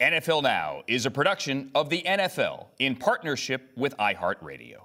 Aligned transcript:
NFL 0.00 0.42
Now 0.42 0.82
is 0.86 1.04
a 1.04 1.10
production 1.10 1.70
of 1.74 1.90
the 1.90 2.00
NFL 2.00 2.68
in 2.78 2.96
partnership 2.96 3.70
with 3.76 3.94
iHeartRadio. 3.98 4.84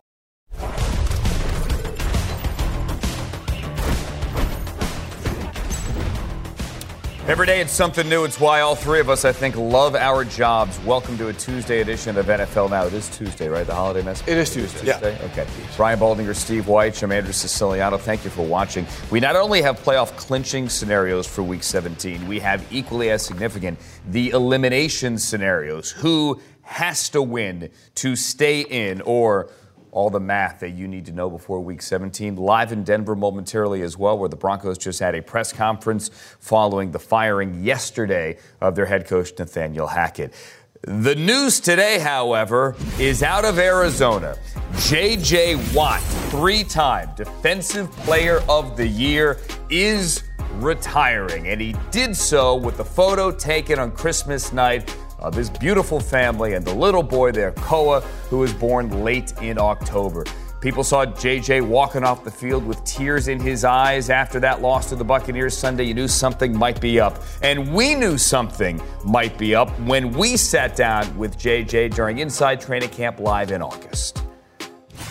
Every 7.28 7.48
day 7.48 7.60
it's 7.60 7.72
something 7.72 8.08
new. 8.08 8.24
It's 8.24 8.40
why 8.40 8.62
all 8.62 8.76
three 8.76 9.00
of 9.00 9.10
us, 9.10 9.26
I 9.26 9.32
think, 9.32 9.56
love 9.56 9.96
our 9.96 10.24
jobs. 10.24 10.80
Welcome 10.82 11.18
to 11.18 11.30
a 11.30 11.34
Tuesday 11.34 11.82
edition 11.82 12.20
of 12.20 12.28
NFL 12.28 12.70
Now. 12.70 12.86
It 12.86 12.94
is 12.94 13.10
Tuesday, 13.10 13.48
right? 13.48 13.66
The 13.66 13.74
holiday 13.74 14.04
mess? 14.04 14.22
It 14.28 14.38
is 14.38 14.54
Tuesday. 14.54 14.92
Tuesday? 14.92 15.18
Yeah. 15.20 15.26
Okay. 15.32 15.48
Brian 15.76 15.98
Baldinger, 15.98 16.36
Steve 16.36 16.68
White, 16.68 17.02
I'm 17.02 17.12
Andrew 17.12 17.34
Siciliano. 17.34 17.98
Thank 17.98 18.26
you 18.26 18.30
for 18.30 18.46
watching. 18.46 18.86
We 19.10 19.20
not 19.20 19.36
only 19.36 19.64
have 19.64 19.84
playoff 19.84 20.16
clinching 20.18 20.70
scenarios 20.70 21.26
for 21.26 21.42
Week 21.42 21.64
17, 21.64 22.28
we 22.28 22.40
have 22.42 22.64
equally 22.72 23.10
as 23.10 23.26
significant 23.26 23.80
the 24.08 24.30
elimination 24.30 25.18
scenarios. 25.18 25.90
Who 25.90 26.40
has 26.62 27.10
to 27.10 27.24
win 27.24 27.72
to 27.96 28.16
stay 28.16 28.62
in 28.62 29.02
or 29.02 29.50
all 29.96 30.10
the 30.10 30.20
math 30.20 30.60
that 30.60 30.72
you 30.72 30.90
need 30.90 31.06
to 31.06 31.14
know 31.14 31.30
before 31.30 31.62
week 31.62 31.82
17. 31.82 32.36
Live 32.36 32.74
in 32.74 32.84
Denver 32.84 33.16
momentarily 33.16 33.82
as 33.82 33.98
well, 33.98 34.18
where 34.18 34.28
the 34.28 34.36
Broncos 34.36 34.78
just 34.78 35.00
had 35.00 35.16
a 35.16 35.22
press 35.22 35.54
conference 35.54 36.10
following 36.40 36.92
the 36.92 37.00
firing 37.00 37.64
yesterday 37.64 38.38
of 38.60 38.76
their 38.76 38.86
head 38.86 39.08
coach, 39.08 39.32
Nathaniel 39.40 39.88
Hackett. 39.88 40.34
The 40.82 41.16
news 41.16 41.62
today, 41.62 41.98
however, 41.98 42.76
is 43.00 43.24
out 43.24 43.46
of 43.46 43.58
Arizona. 43.58 44.38
J.J. 44.82 45.56
Watt, 45.74 46.02
three 46.30 46.66
time 46.66 47.10
Defensive 47.16 47.90
Player 47.92 48.44
of 48.50 48.76
the 48.76 48.86
Year, 48.86 49.40
is 49.70 50.24
retiring. 50.56 51.48
And 51.48 51.62
he 51.62 51.74
did 51.92 52.18
so 52.18 52.56
with 52.56 52.82
a 52.82 52.86
photo 52.86 53.32
taken 53.32 53.80
on 53.80 53.92
Christmas 53.92 54.52
night 54.52 54.94
of 55.26 55.34
his 55.34 55.50
beautiful 55.50 56.00
family 56.00 56.54
and 56.54 56.64
the 56.66 56.74
little 56.74 57.04
boy 57.04 57.32
there, 57.32 57.52
Koa, 57.54 58.02
who 58.30 58.38
was 58.40 58.54
born 58.54 59.04
late 59.04 59.34
in 59.42 59.58
October. 59.58 60.24
People 60.62 60.84
saw 60.84 61.06
JJ 61.06 61.68
walking 61.68 62.04
off 62.04 62.24
the 62.24 62.32
field 62.32 62.66
with 62.66 62.84
tears 62.84 63.28
in 63.28 63.40
his 63.40 63.64
eyes 63.64 64.10
after 64.10 64.40
that 64.40 64.62
loss 64.62 64.90
to 64.90 64.96
the 64.96 65.04
Buccaneers 65.04 65.56
Sunday. 65.56 65.84
You 65.84 65.94
knew 65.94 66.08
something 66.08 66.58
might 66.58 66.82
be 66.82 67.00
up. 67.00 67.22
And 67.42 67.74
we 67.74 67.94
knew 67.94 68.18
something 68.18 68.82
might 69.04 69.38
be 69.38 69.54
up 69.54 69.70
when 69.82 70.12
we 70.12 70.38
sat 70.38 70.76
down 70.76 71.16
with 71.18 71.38
JJ 71.38 71.94
during 71.94 72.20
Inside 72.20 72.62
Training 72.62 72.90
Camp 72.90 73.20
Live 73.20 73.52
in 73.52 73.62
August. 73.62 74.24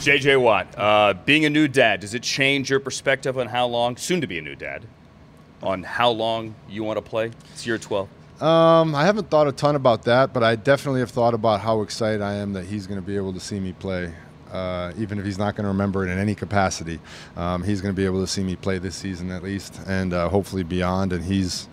JJ 0.05 0.41
Watt, 0.41 0.67
uh, 0.77 1.15
being 1.25 1.45
a 1.45 1.51
new 1.51 1.69
dad, 1.69 2.01
does 2.01 2.15
it 2.15 2.23
change 2.23 2.69
your 2.69 2.81
perspective 2.81 3.39
on 3.39 3.47
how 3.47 3.67
long, 3.67 3.97
soon 3.97 4.21
to 4.21 4.27
be 4.27 4.39
a 4.39 4.43
new 4.43 4.57
dad, 4.57 4.85
on 5.63 5.83
how 5.83 6.11
long 6.11 6.55
you 6.69 6.83
want 6.83 6.97
to 6.97 7.03
play? 7.03 7.31
It's 7.53 7.67
year 7.67 7.79
12. 7.79 8.09
Um, 8.41 8.95
I 8.95 9.05
haven't 9.05 9.31
thought 9.31 9.47
a 9.47 9.53
ton 9.53 9.77
about 9.77 10.05
that, 10.05 10.33
but 10.33 10.43
I 10.43 10.57
definitely 10.57 11.01
have 11.01 11.11
thought 11.11 11.35
about 11.35 11.61
how 11.61 11.83
excited 11.83 12.21
I 12.21 12.35
am 12.35 12.53
that 12.55 12.67
he's 12.67 12.87
going 12.87 13.01
to 13.01 13.07
be 13.07 13.17
able 13.17 13.33
to 13.33 13.41
see 13.41 13.61
me 13.61 13.73
play. 13.73 14.13
Uh, 14.53 14.93
even 14.97 15.19
if 15.19 15.25
he's 15.25 15.39
not 15.39 15.57
going 15.57 15.65
to 15.65 15.69
remember 15.69 16.07
it 16.07 16.11
in 16.11 16.19
any 16.19 16.35
capacity, 16.35 17.01
um, 17.37 17.63
he's 17.63 17.81
going 17.81 17.93
to 17.93 17.97
be 17.97 18.05
able 18.05 18.21
to 18.21 18.27
see 18.27 18.43
me 18.43 18.55
play 18.55 18.79
this 18.79 18.95
season 18.95 19.31
at 19.31 19.43
least, 19.43 19.81
and 19.87 20.13
uh, 20.13 20.29
hopefully 20.29 20.63
beyond. 20.63 21.13
And 21.13 21.25
he's 21.25 21.69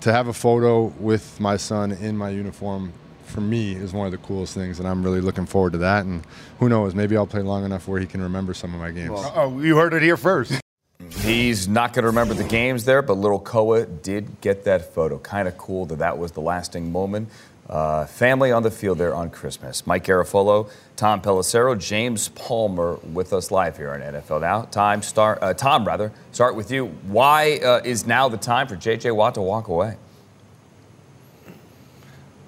to 0.00 0.12
have 0.12 0.28
a 0.28 0.32
photo 0.32 0.84
with 0.98 1.38
my 1.40 1.56
son 1.56 1.92
in 1.92 2.16
my 2.16 2.30
uniform 2.30 2.92
for 3.24 3.40
me 3.40 3.74
is 3.74 3.92
one 3.92 4.06
of 4.06 4.12
the 4.12 4.18
coolest 4.18 4.54
things, 4.54 4.78
and 4.78 4.86
I'm 4.86 5.02
really 5.02 5.20
looking 5.20 5.46
forward 5.46 5.72
to 5.72 5.78
that. 5.78 6.04
And 6.04 6.24
who 6.58 6.68
knows, 6.68 6.94
maybe 6.94 7.16
I'll 7.16 7.26
play 7.26 7.42
long 7.42 7.64
enough 7.64 7.88
where 7.88 8.00
he 8.00 8.06
can 8.06 8.22
remember 8.22 8.54
some 8.54 8.74
of 8.74 8.80
my 8.80 8.90
games. 8.90 9.10
oh, 9.34 9.60
you 9.60 9.76
heard 9.76 9.94
it 9.94 10.02
here 10.02 10.16
first. 10.16 10.60
He's 11.20 11.68
not 11.68 11.92
going 11.94 12.02
to 12.02 12.08
remember 12.08 12.34
the 12.34 12.44
games 12.44 12.84
there, 12.84 13.00
but 13.00 13.14
little 13.14 13.38
Koa 13.38 13.86
did 13.86 14.40
get 14.40 14.64
that 14.64 14.94
photo. 14.94 15.18
Kind 15.18 15.48
of 15.48 15.56
cool 15.56 15.86
that 15.86 16.00
that 16.00 16.18
was 16.18 16.32
the 16.32 16.40
lasting 16.40 16.92
moment. 16.92 17.30
Uh, 17.68 18.04
family 18.04 18.52
on 18.52 18.62
the 18.62 18.70
field 18.70 18.98
there 18.98 19.14
on 19.14 19.30
Christmas. 19.30 19.86
Mike 19.86 20.04
Garafolo, 20.04 20.68
Tom 20.96 21.22
Pelissero, 21.22 21.78
James 21.78 22.28
Palmer 22.28 22.98
with 23.12 23.32
us 23.32 23.50
live 23.50 23.78
here 23.78 23.90
on 23.92 24.00
NFL 24.00 24.42
Now. 24.42 24.62
Time 24.62 25.00
start, 25.00 25.38
uh, 25.40 25.54
Tom, 25.54 25.86
rather, 25.86 26.12
start 26.32 26.56
with 26.56 26.70
you. 26.70 26.86
Why 27.06 27.58
uh, 27.64 27.80
is 27.82 28.06
now 28.06 28.28
the 28.28 28.36
time 28.36 28.66
for 28.66 28.76
J.J. 28.76 29.12
Watt 29.12 29.34
to 29.36 29.40
walk 29.40 29.68
away? 29.68 29.96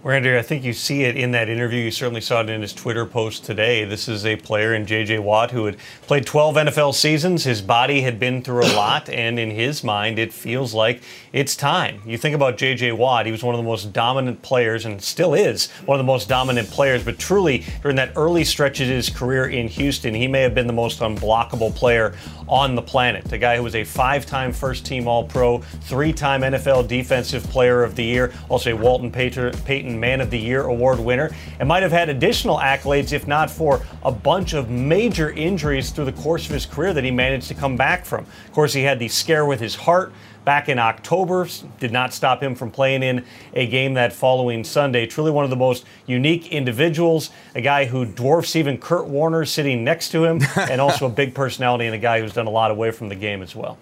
Randy, 0.06 0.38
I 0.38 0.42
think 0.42 0.62
you 0.62 0.72
see 0.72 1.02
it 1.02 1.16
in 1.16 1.32
that 1.32 1.48
interview. 1.48 1.80
You 1.80 1.90
certainly 1.90 2.20
saw 2.20 2.40
it 2.40 2.48
in 2.48 2.62
his 2.62 2.72
Twitter 2.72 3.04
post 3.04 3.44
today. 3.44 3.84
This 3.84 4.06
is 4.06 4.24
a 4.24 4.36
player 4.36 4.72
in 4.72 4.86
J.J. 4.86 5.18
Watt 5.18 5.50
who 5.50 5.64
had 5.64 5.78
played 6.02 6.24
12 6.24 6.54
NFL 6.54 6.94
seasons. 6.94 7.42
His 7.42 7.60
body 7.60 8.02
had 8.02 8.20
been 8.20 8.40
through 8.40 8.66
a 8.66 8.70
lot, 8.76 9.08
and 9.12 9.36
in 9.36 9.50
his 9.50 9.82
mind, 9.82 10.20
it 10.20 10.32
feels 10.32 10.72
like 10.72 11.02
it's 11.32 11.56
time. 11.56 12.02
You 12.06 12.16
think 12.18 12.36
about 12.36 12.56
J.J. 12.56 12.92
Watt, 12.92 13.26
he 13.26 13.32
was 13.32 13.42
one 13.42 13.56
of 13.56 13.58
the 13.58 13.68
most 13.68 13.92
dominant 13.92 14.42
players 14.42 14.84
and 14.84 15.02
still 15.02 15.34
is 15.34 15.72
one 15.86 15.96
of 15.96 15.98
the 15.98 16.12
most 16.12 16.28
dominant 16.28 16.70
players, 16.70 17.02
but 17.02 17.18
truly, 17.18 17.64
during 17.82 17.96
that 17.96 18.12
early 18.14 18.44
stretch 18.44 18.78
of 18.78 18.86
his 18.86 19.10
career 19.10 19.48
in 19.48 19.66
Houston, 19.66 20.14
he 20.14 20.28
may 20.28 20.42
have 20.42 20.54
been 20.54 20.68
the 20.68 20.72
most 20.72 21.00
unblockable 21.00 21.74
player 21.74 22.14
on 22.48 22.76
the 22.76 22.82
planet. 22.82 23.32
A 23.32 23.38
guy 23.38 23.56
who 23.56 23.64
was 23.64 23.74
a 23.74 23.82
five 23.82 24.24
time 24.24 24.52
first 24.52 24.86
team 24.86 25.08
All 25.08 25.24
Pro, 25.24 25.58
three 25.58 26.12
time 26.12 26.42
NFL 26.42 26.86
Defensive 26.86 27.42
Player 27.50 27.82
of 27.82 27.96
the 27.96 28.04
Year, 28.04 28.32
also 28.48 28.70
a 28.70 28.76
Walter 28.76 29.10
Payton 29.10 29.95
Man 29.98 30.20
of 30.20 30.30
the 30.30 30.38
Year 30.38 30.62
award 30.62 31.00
winner, 31.00 31.34
and 31.58 31.68
might 31.68 31.82
have 31.82 31.92
had 31.92 32.08
additional 32.08 32.58
accolades 32.58 33.12
if 33.12 33.26
not 33.26 33.50
for 33.50 33.82
a 34.02 34.12
bunch 34.12 34.52
of 34.52 34.70
major 34.70 35.30
injuries 35.30 35.90
through 35.90 36.06
the 36.06 36.12
course 36.12 36.46
of 36.46 36.52
his 36.52 36.66
career 36.66 36.92
that 36.94 37.04
he 37.04 37.10
managed 37.10 37.48
to 37.48 37.54
come 37.54 37.76
back 37.76 38.04
from. 38.04 38.26
Of 38.46 38.52
course, 38.52 38.72
he 38.72 38.82
had 38.82 38.98
the 38.98 39.08
scare 39.08 39.46
with 39.46 39.60
his 39.60 39.74
heart 39.74 40.12
back 40.46 40.68
in 40.68 40.78
October, 40.78 41.48
did 41.80 41.90
not 41.90 42.14
stop 42.14 42.40
him 42.40 42.54
from 42.54 42.70
playing 42.70 43.02
in 43.02 43.24
a 43.52 43.66
game 43.66 43.94
that 43.94 44.12
following 44.12 44.62
Sunday. 44.62 45.04
Truly 45.04 45.32
one 45.32 45.42
of 45.42 45.50
the 45.50 45.56
most 45.56 45.84
unique 46.06 46.52
individuals, 46.52 47.30
a 47.54 47.60
guy 47.60 47.84
who 47.84 48.06
dwarfs 48.06 48.54
even 48.54 48.78
Kurt 48.78 49.06
Warner 49.06 49.44
sitting 49.44 49.82
next 49.82 50.10
to 50.10 50.24
him, 50.24 50.40
and 50.56 50.80
also 50.80 51.06
a 51.06 51.10
big 51.10 51.34
personality 51.34 51.86
and 51.86 51.94
a 51.94 51.98
guy 51.98 52.20
who's 52.20 52.32
done 52.32 52.46
a 52.46 52.50
lot 52.50 52.70
away 52.70 52.92
from 52.92 53.08
the 53.08 53.16
game 53.16 53.42
as 53.42 53.56
well. 53.56 53.76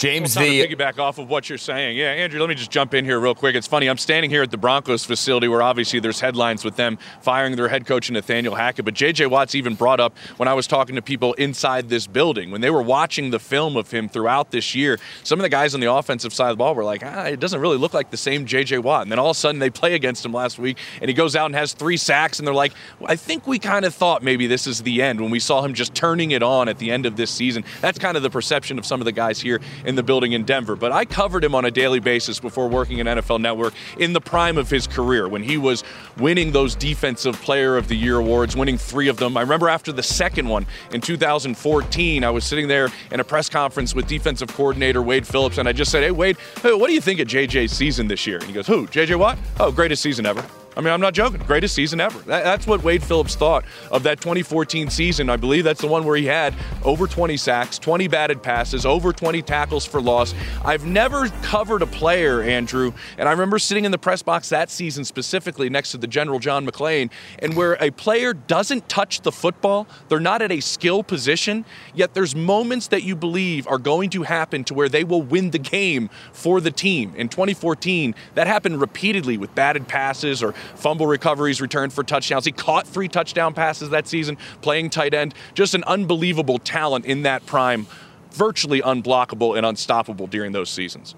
James, 0.00 0.34
well, 0.34 0.46
the 0.46 0.66
piggyback 0.66 0.98
off 0.98 1.18
of 1.18 1.28
what 1.28 1.50
you're 1.50 1.58
saying. 1.58 1.94
Yeah, 1.94 2.06
Andrew, 2.06 2.40
let 2.40 2.48
me 2.48 2.54
just 2.54 2.70
jump 2.70 2.94
in 2.94 3.04
here 3.04 3.20
real 3.20 3.34
quick. 3.34 3.54
It's 3.54 3.66
funny. 3.66 3.86
I'm 3.86 3.98
standing 3.98 4.30
here 4.30 4.42
at 4.42 4.50
the 4.50 4.56
Broncos 4.56 5.04
facility 5.04 5.46
where 5.46 5.60
obviously 5.60 6.00
there's 6.00 6.20
headlines 6.20 6.64
with 6.64 6.76
them 6.76 6.96
firing 7.20 7.54
their 7.54 7.68
head 7.68 7.84
coach 7.84 8.10
Nathaniel 8.10 8.54
Hackett. 8.54 8.86
But 8.86 8.94
J.J. 8.94 9.26
Watts 9.26 9.54
even 9.54 9.74
brought 9.74 10.00
up 10.00 10.16
when 10.38 10.48
I 10.48 10.54
was 10.54 10.66
talking 10.66 10.94
to 10.96 11.02
people 11.02 11.34
inside 11.34 11.90
this 11.90 12.06
building 12.06 12.50
when 12.50 12.62
they 12.62 12.70
were 12.70 12.80
watching 12.80 13.30
the 13.30 13.38
film 13.38 13.76
of 13.76 13.90
him 13.90 14.08
throughout 14.08 14.52
this 14.52 14.74
year. 14.74 14.98
Some 15.22 15.38
of 15.38 15.42
the 15.42 15.50
guys 15.50 15.74
on 15.74 15.80
the 15.80 15.92
offensive 15.92 16.32
side 16.32 16.48
of 16.48 16.56
the 16.56 16.60
ball 16.64 16.74
were 16.74 16.82
like, 16.82 17.02
ah, 17.04 17.24
it 17.24 17.38
doesn't 17.38 17.60
really 17.60 17.76
look 17.76 17.92
like 17.92 18.10
the 18.10 18.16
same 18.16 18.46
J.J. 18.46 18.78
Watt. 18.78 19.02
And 19.02 19.12
then 19.12 19.18
all 19.18 19.32
of 19.32 19.36
a 19.36 19.38
sudden 19.38 19.58
they 19.58 19.68
play 19.68 19.92
against 19.92 20.24
him 20.24 20.32
last 20.32 20.58
week, 20.58 20.78
and 21.02 21.10
he 21.10 21.14
goes 21.14 21.36
out 21.36 21.44
and 21.44 21.54
has 21.54 21.74
three 21.74 21.98
sacks, 21.98 22.38
and 22.38 22.48
they're 22.48 22.54
like, 22.54 22.72
I 23.04 23.16
think 23.16 23.46
we 23.46 23.58
kind 23.58 23.84
of 23.84 23.94
thought 23.94 24.22
maybe 24.22 24.46
this 24.46 24.66
is 24.66 24.80
the 24.80 25.02
end 25.02 25.20
when 25.20 25.30
we 25.30 25.40
saw 25.40 25.62
him 25.62 25.74
just 25.74 25.94
turning 25.94 26.30
it 26.30 26.42
on 26.42 26.70
at 26.70 26.78
the 26.78 26.90
end 26.90 27.04
of 27.04 27.16
this 27.16 27.30
season. 27.30 27.66
That's 27.82 27.98
kind 27.98 28.16
of 28.16 28.22
the 28.22 28.30
perception 28.30 28.78
of 28.78 28.86
some 28.86 29.02
of 29.02 29.04
the 29.04 29.12
guys 29.12 29.38
here 29.38 29.60
in 29.89 29.89
the 29.94 30.02
building 30.02 30.32
in 30.32 30.44
Denver. 30.44 30.76
But 30.76 30.92
I 30.92 31.04
covered 31.04 31.44
him 31.44 31.54
on 31.54 31.64
a 31.64 31.70
daily 31.70 32.00
basis 32.00 32.40
before 32.40 32.68
working 32.68 33.00
at 33.00 33.06
NFL 33.06 33.40
Network 33.40 33.74
in 33.98 34.12
the 34.12 34.20
prime 34.20 34.58
of 34.58 34.70
his 34.70 34.86
career 34.86 35.28
when 35.28 35.42
he 35.42 35.56
was 35.56 35.84
winning 36.18 36.52
those 36.52 36.74
Defensive 36.74 37.40
Player 37.40 37.76
of 37.76 37.88
the 37.88 37.96
Year 37.96 38.18
awards, 38.18 38.56
winning 38.56 38.78
three 38.78 39.08
of 39.08 39.16
them. 39.16 39.36
I 39.36 39.42
remember 39.42 39.68
after 39.68 39.92
the 39.92 40.02
second 40.02 40.48
one 40.48 40.66
in 40.92 41.00
2014, 41.00 42.24
I 42.24 42.30
was 42.30 42.44
sitting 42.44 42.68
there 42.68 42.88
in 43.10 43.20
a 43.20 43.24
press 43.24 43.48
conference 43.48 43.94
with 43.94 44.06
defensive 44.06 44.48
coordinator 44.48 45.02
Wade 45.02 45.26
Phillips, 45.26 45.58
and 45.58 45.68
I 45.68 45.72
just 45.72 45.90
said, 45.90 46.02
Hey, 46.02 46.10
Wade, 46.10 46.36
hey, 46.62 46.72
what 46.72 46.88
do 46.88 46.94
you 46.94 47.00
think 47.00 47.20
of 47.20 47.28
JJ's 47.28 47.72
season 47.72 48.08
this 48.08 48.26
year? 48.26 48.38
And 48.38 48.46
he 48.46 48.52
goes, 48.52 48.66
Who? 48.66 48.86
JJ 48.86 49.18
Watt? 49.18 49.38
Oh, 49.58 49.70
greatest 49.70 50.02
season 50.02 50.26
ever. 50.26 50.44
I 50.76 50.80
mean, 50.80 50.92
I'm 50.92 51.00
not 51.00 51.14
joking. 51.14 51.40
Greatest 51.40 51.74
season 51.74 52.00
ever. 52.00 52.18
That, 52.20 52.44
that's 52.44 52.66
what 52.66 52.84
Wade 52.84 53.02
Phillips 53.02 53.34
thought 53.34 53.64
of 53.90 54.04
that 54.04 54.20
2014 54.20 54.88
season. 54.88 55.28
I 55.28 55.36
believe 55.36 55.64
that's 55.64 55.80
the 55.80 55.88
one 55.88 56.04
where 56.04 56.16
he 56.16 56.26
had 56.26 56.54
over 56.84 57.08
20 57.08 57.36
sacks, 57.36 57.76
20 57.78 58.06
batted 58.06 58.40
passes, 58.40 58.86
over 58.86 59.12
20 59.12 59.42
tackles 59.42 59.84
for 59.84 60.00
loss. 60.00 60.32
I've 60.64 60.86
never 60.86 61.28
covered 61.42 61.82
a 61.82 61.86
player, 61.86 62.40
Andrew, 62.40 62.92
and 63.18 63.28
I 63.28 63.32
remember 63.32 63.58
sitting 63.58 63.84
in 63.84 63.90
the 63.90 63.98
press 63.98 64.22
box 64.22 64.48
that 64.50 64.70
season 64.70 65.04
specifically 65.04 65.68
next 65.68 65.90
to 65.90 65.98
the 65.98 66.06
General 66.06 66.38
John 66.38 66.64
McClain, 66.64 67.10
and 67.40 67.56
where 67.56 67.76
a 67.80 67.90
player 67.90 68.32
doesn't 68.32 68.88
touch 68.88 69.22
the 69.22 69.32
football, 69.32 69.88
they're 70.08 70.20
not 70.20 70.40
at 70.40 70.52
a 70.52 70.60
skill 70.60 71.02
position, 71.02 71.64
yet 71.94 72.14
there's 72.14 72.36
moments 72.36 72.86
that 72.88 73.02
you 73.02 73.16
believe 73.16 73.66
are 73.66 73.78
going 73.78 74.08
to 74.10 74.22
happen 74.22 74.62
to 74.64 74.74
where 74.74 74.88
they 74.88 75.02
will 75.02 75.22
win 75.22 75.50
the 75.50 75.58
game 75.58 76.08
for 76.32 76.60
the 76.60 76.70
team. 76.70 77.12
In 77.16 77.28
2014, 77.28 78.14
that 78.34 78.46
happened 78.46 78.80
repeatedly 78.80 79.36
with 79.36 79.52
batted 79.56 79.88
passes 79.88 80.44
or 80.44 80.54
fumble 80.74 81.06
recoveries 81.06 81.60
returned 81.60 81.92
for 81.92 82.04
touchdowns. 82.04 82.44
He 82.44 82.52
caught 82.52 82.86
three 82.86 83.08
touchdown 83.08 83.54
passes 83.54 83.90
that 83.90 84.06
season, 84.06 84.38
playing 84.62 84.90
tight 84.90 85.14
end. 85.14 85.34
Just 85.54 85.74
an 85.74 85.84
unbelievable 85.84 86.58
talent 86.58 87.04
in 87.04 87.22
that 87.22 87.46
prime, 87.46 87.86
virtually 88.32 88.80
unblockable 88.80 89.56
and 89.56 89.66
unstoppable 89.66 90.26
during 90.26 90.52
those 90.52 90.70
seasons. 90.70 91.14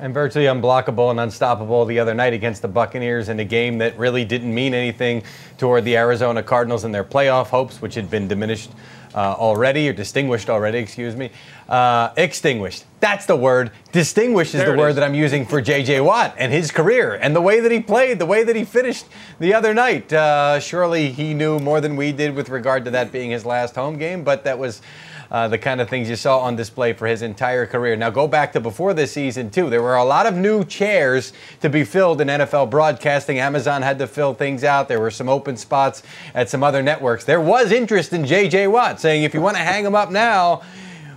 And 0.00 0.14
virtually 0.14 0.44
unblockable 0.44 1.10
and 1.10 1.18
unstoppable 1.18 1.84
the 1.84 1.98
other 1.98 2.14
night 2.14 2.32
against 2.32 2.62
the 2.62 2.68
Buccaneers 2.68 3.28
in 3.28 3.40
a 3.40 3.44
game 3.44 3.78
that 3.78 3.98
really 3.98 4.24
didn't 4.24 4.54
mean 4.54 4.72
anything 4.72 5.24
toward 5.56 5.84
the 5.84 5.96
Arizona 5.96 6.40
Cardinals 6.40 6.84
and 6.84 6.94
their 6.94 7.02
playoff 7.02 7.46
hopes, 7.48 7.82
which 7.82 7.96
had 7.96 8.08
been 8.08 8.28
diminished 8.28 8.70
uh, 9.14 9.34
already, 9.34 9.88
or 9.88 9.92
distinguished 9.92 10.50
already, 10.50 10.78
excuse 10.78 11.16
me. 11.16 11.30
Uh, 11.68 12.12
extinguished. 12.16 12.84
That's 13.00 13.26
the 13.26 13.36
word. 13.36 13.70
Distinguished 13.92 14.54
is 14.54 14.60
there 14.60 14.72
the 14.72 14.78
word 14.78 14.90
is. 14.90 14.94
that 14.96 15.04
I'm 15.04 15.14
using 15.14 15.46
for 15.46 15.60
J.J. 15.60 16.00
Watt 16.00 16.34
and 16.38 16.52
his 16.52 16.70
career 16.70 17.14
and 17.14 17.36
the 17.36 17.40
way 17.40 17.60
that 17.60 17.70
he 17.70 17.80
played, 17.80 18.18
the 18.18 18.26
way 18.26 18.42
that 18.44 18.56
he 18.56 18.64
finished 18.64 19.06
the 19.38 19.54
other 19.54 19.74
night. 19.74 20.12
Uh, 20.12 20.58
surely 20.60 21.10
he 21.10 21.34
knew 21.34 21.58
more 21.58 21.80
than 21.80 21.96
we 21.96 22.12
did 22.12 22.34
with 22.34 22.48
regard 22.48 22.84
to 22.86 22.90
that 22.92 23.12
being 23.12 23.30
his 23.30 23.44
last 23.44 23.74
home 23.74 23.98
game, 23.98 24.24
but 24.24 24.44
that 24.44 24.58
was 24.58 24.82
uh, 25.30 25.48
the 25.48 25.58
kind 25.58 25.80
of 25.80 25.88
things 25.88 26.08
you 26.08 26.16
saw 26.16 26.38
on 26.40 26.56
display 26.56 26.92
for 26.92 27.06
his 27.06 27.22
entire 27.22 27.66
career. 27.66 27.96
Now, 27.96 28.10
go 28.10 28.26
back 28.26 28.52
to 28.52 28.60
before 28.60 28.94
this 28.94 29.12
season, 29.12 29.50
too. 29.50 29.68
There 29.68 29.82
were 29.82 29.96
a 29.96 30.04
lot 30.04 30.26
of 30.26 30.34
new 30.34 30.64
chairs 30.64 31.32
to 31.60 31.68
be 31.68 31.84
filled 31.84 32.20
in 32.20 32.28
NFL 32.28 32.70
broadcasting. 32.70 33.38
Amazon 33.38 33.82
had 33.82 33.98
to 33.98 34.06
fill 34.06 34.34
things 34.34 34.64
out. 34.64 34.88
There 34.88 35.00
were 35.00 35.10
some 35.10 35.28
open 35.28 35.56
spots 35.56 36.02
at 36.34 36.48
some 36.48 36.62
other 36.62 36.82
networks. 36.82 37.24
There 37.24 37.40
was 37.40 37.72
interest 37.72 38.12
in 38.12 38.24
J.J. 38.24 38.68
Watt 38.68 39.00
saying, 39.00 39.22
if 39.22 39.34
you 39.34 39.40
want 39.40 39.56
to 39.56 39.62
hang 39.62 39.84
him 39.84 39.94
up 39.94 40.10
now, 40.10 40.62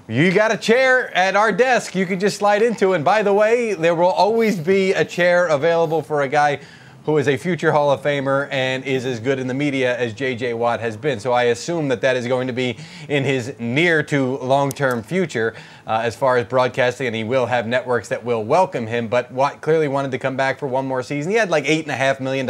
you 0.07 0.31
got 0.33 0.51
a 0.51 0.57
chair 0.57 1.15
at 1.15 1.37
our 1.37 1.53
desk 1.53 1.95
you 1.95 2.05
can 2.05 2.19
just 2.19 2.37
slide 2.37 2.61
into. 2.61 2.93
And 2.93 3.05
by 3.05 3.23
the 3.23 3.33
way, 3.33 3.73
there 3.75 3.95
will 3.95 4.11
always 4.11 4.59
be 4.59 4.91
a 4.91 5.05
chair 5.05 5.47
available 5.47 6.01
for 6.01 6.23
a 6.23 6.27
guy 6.27 6.59
who 7.05 7.17
is 7.17 7.27
a 7.27 7.35
future 7.35 7.71
Hall 7.71 7.89
of 7.89 8.01
Famer 8.01 8.47
and 8.51 8.83
is 8.83 9.05
as 9.05 9.19
good 9.19 9.39
in 9.39 9.47
the 9.47 9.53
media 9.53 9.97
as 9.97 10.13
J.J. 10.13 10.53
Watt 10.53 10.79
has 10.79 10.95
been. 10.95 11.19
So 11.19 11.31
I 11.31 11.43
assume 11.43 11.87
that 11.87 12.01
that 12.01 12.15
is 12.15 12.27
going 12.27 12.47
to 12.47 12.53
be 12.53 12.77
in 13.09 13.23
his 13.23 13.55
near 13.59 14.03
to 14.03 14.37
long 14.37 14.71
term 14.71 15.01
future 15.01 15.55
uh, 15.87 16.01
as 16.03 16.15
far 16.15 16.37
as 16.37 16.45
broadcasting, 16.45 17.07
and 17.07 17.15
he 17.15 17.23
will 17.23 17.47
have 17.47 17.65
networks 17.65 18.09
that 18.09 18.23
will 18.23 18.43
welcome 18.43 18.85
him. 18.85 19.07
But 19.07 19.31
Watt 19.31 19.61
clearly 19.61 19.87
wanted 19.87 20.11
to 20.11 20.19
come 20.19 20.37
back 20.37 20.59
for 20.59 20.67
one 20.67 20.85
more 20.85 21.01
season. 21.01 21.31
He 21.31 21.37
had 21.37 21.49
like 21.49 21.65
$8.5 21.65 22.19
million 22.19 22.47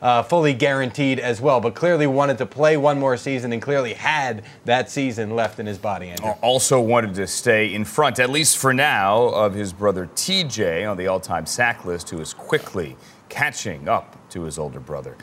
uh, 0.00 0.22
fully 0.22 0.54
guaranteed 0.54 1.18
as 1.18 1.40
well, 1.40 1.60
but 1.60 1.74
clearly 1.74 2.06
wanted 2.06 2.38
to 2.38 2.46
play 2.46 2.76
one 2.76 3.00
more 3.00 3.16
season 3.16 3.52
and 3.52 3.60
clearly 3.60 3.94
had 3.94 4.44
that 4.64 4.90
season 4.90 5.34
left 5.34 5.58
in 5.58 5.66
his 5.66 5.78
body. 5.78 6.10
Andrew. 6.10 6.30
Also 6.40 6.80
wanted 6.80 7.14
to 7.14 7.26
stay 7.26 7.74
in 7.74 7.84
front, 7.84 8.20
at 8.20 8.30
least 8.30 8.58
for 8.58 8.72
now, 8.72 9.22
of 9.24 9.54
his 9.54 9.72
brother 9.72 10.08
TJ 10.14 10.88
on 10.88 10.96
the 10.96 11.08
all 11.08 11.20
time 11.20 11.46
sack 11.46 11.84
list, 11.84 12.10
who 12.10 12.20
is 12.20 12.32
quickly 12.32 12.96
catching 13.32 13.88
up 13.88 14.28
to 14.28 14.42
his 14.42 14.58
older 14.58 14.78
brother. 14.78 15.16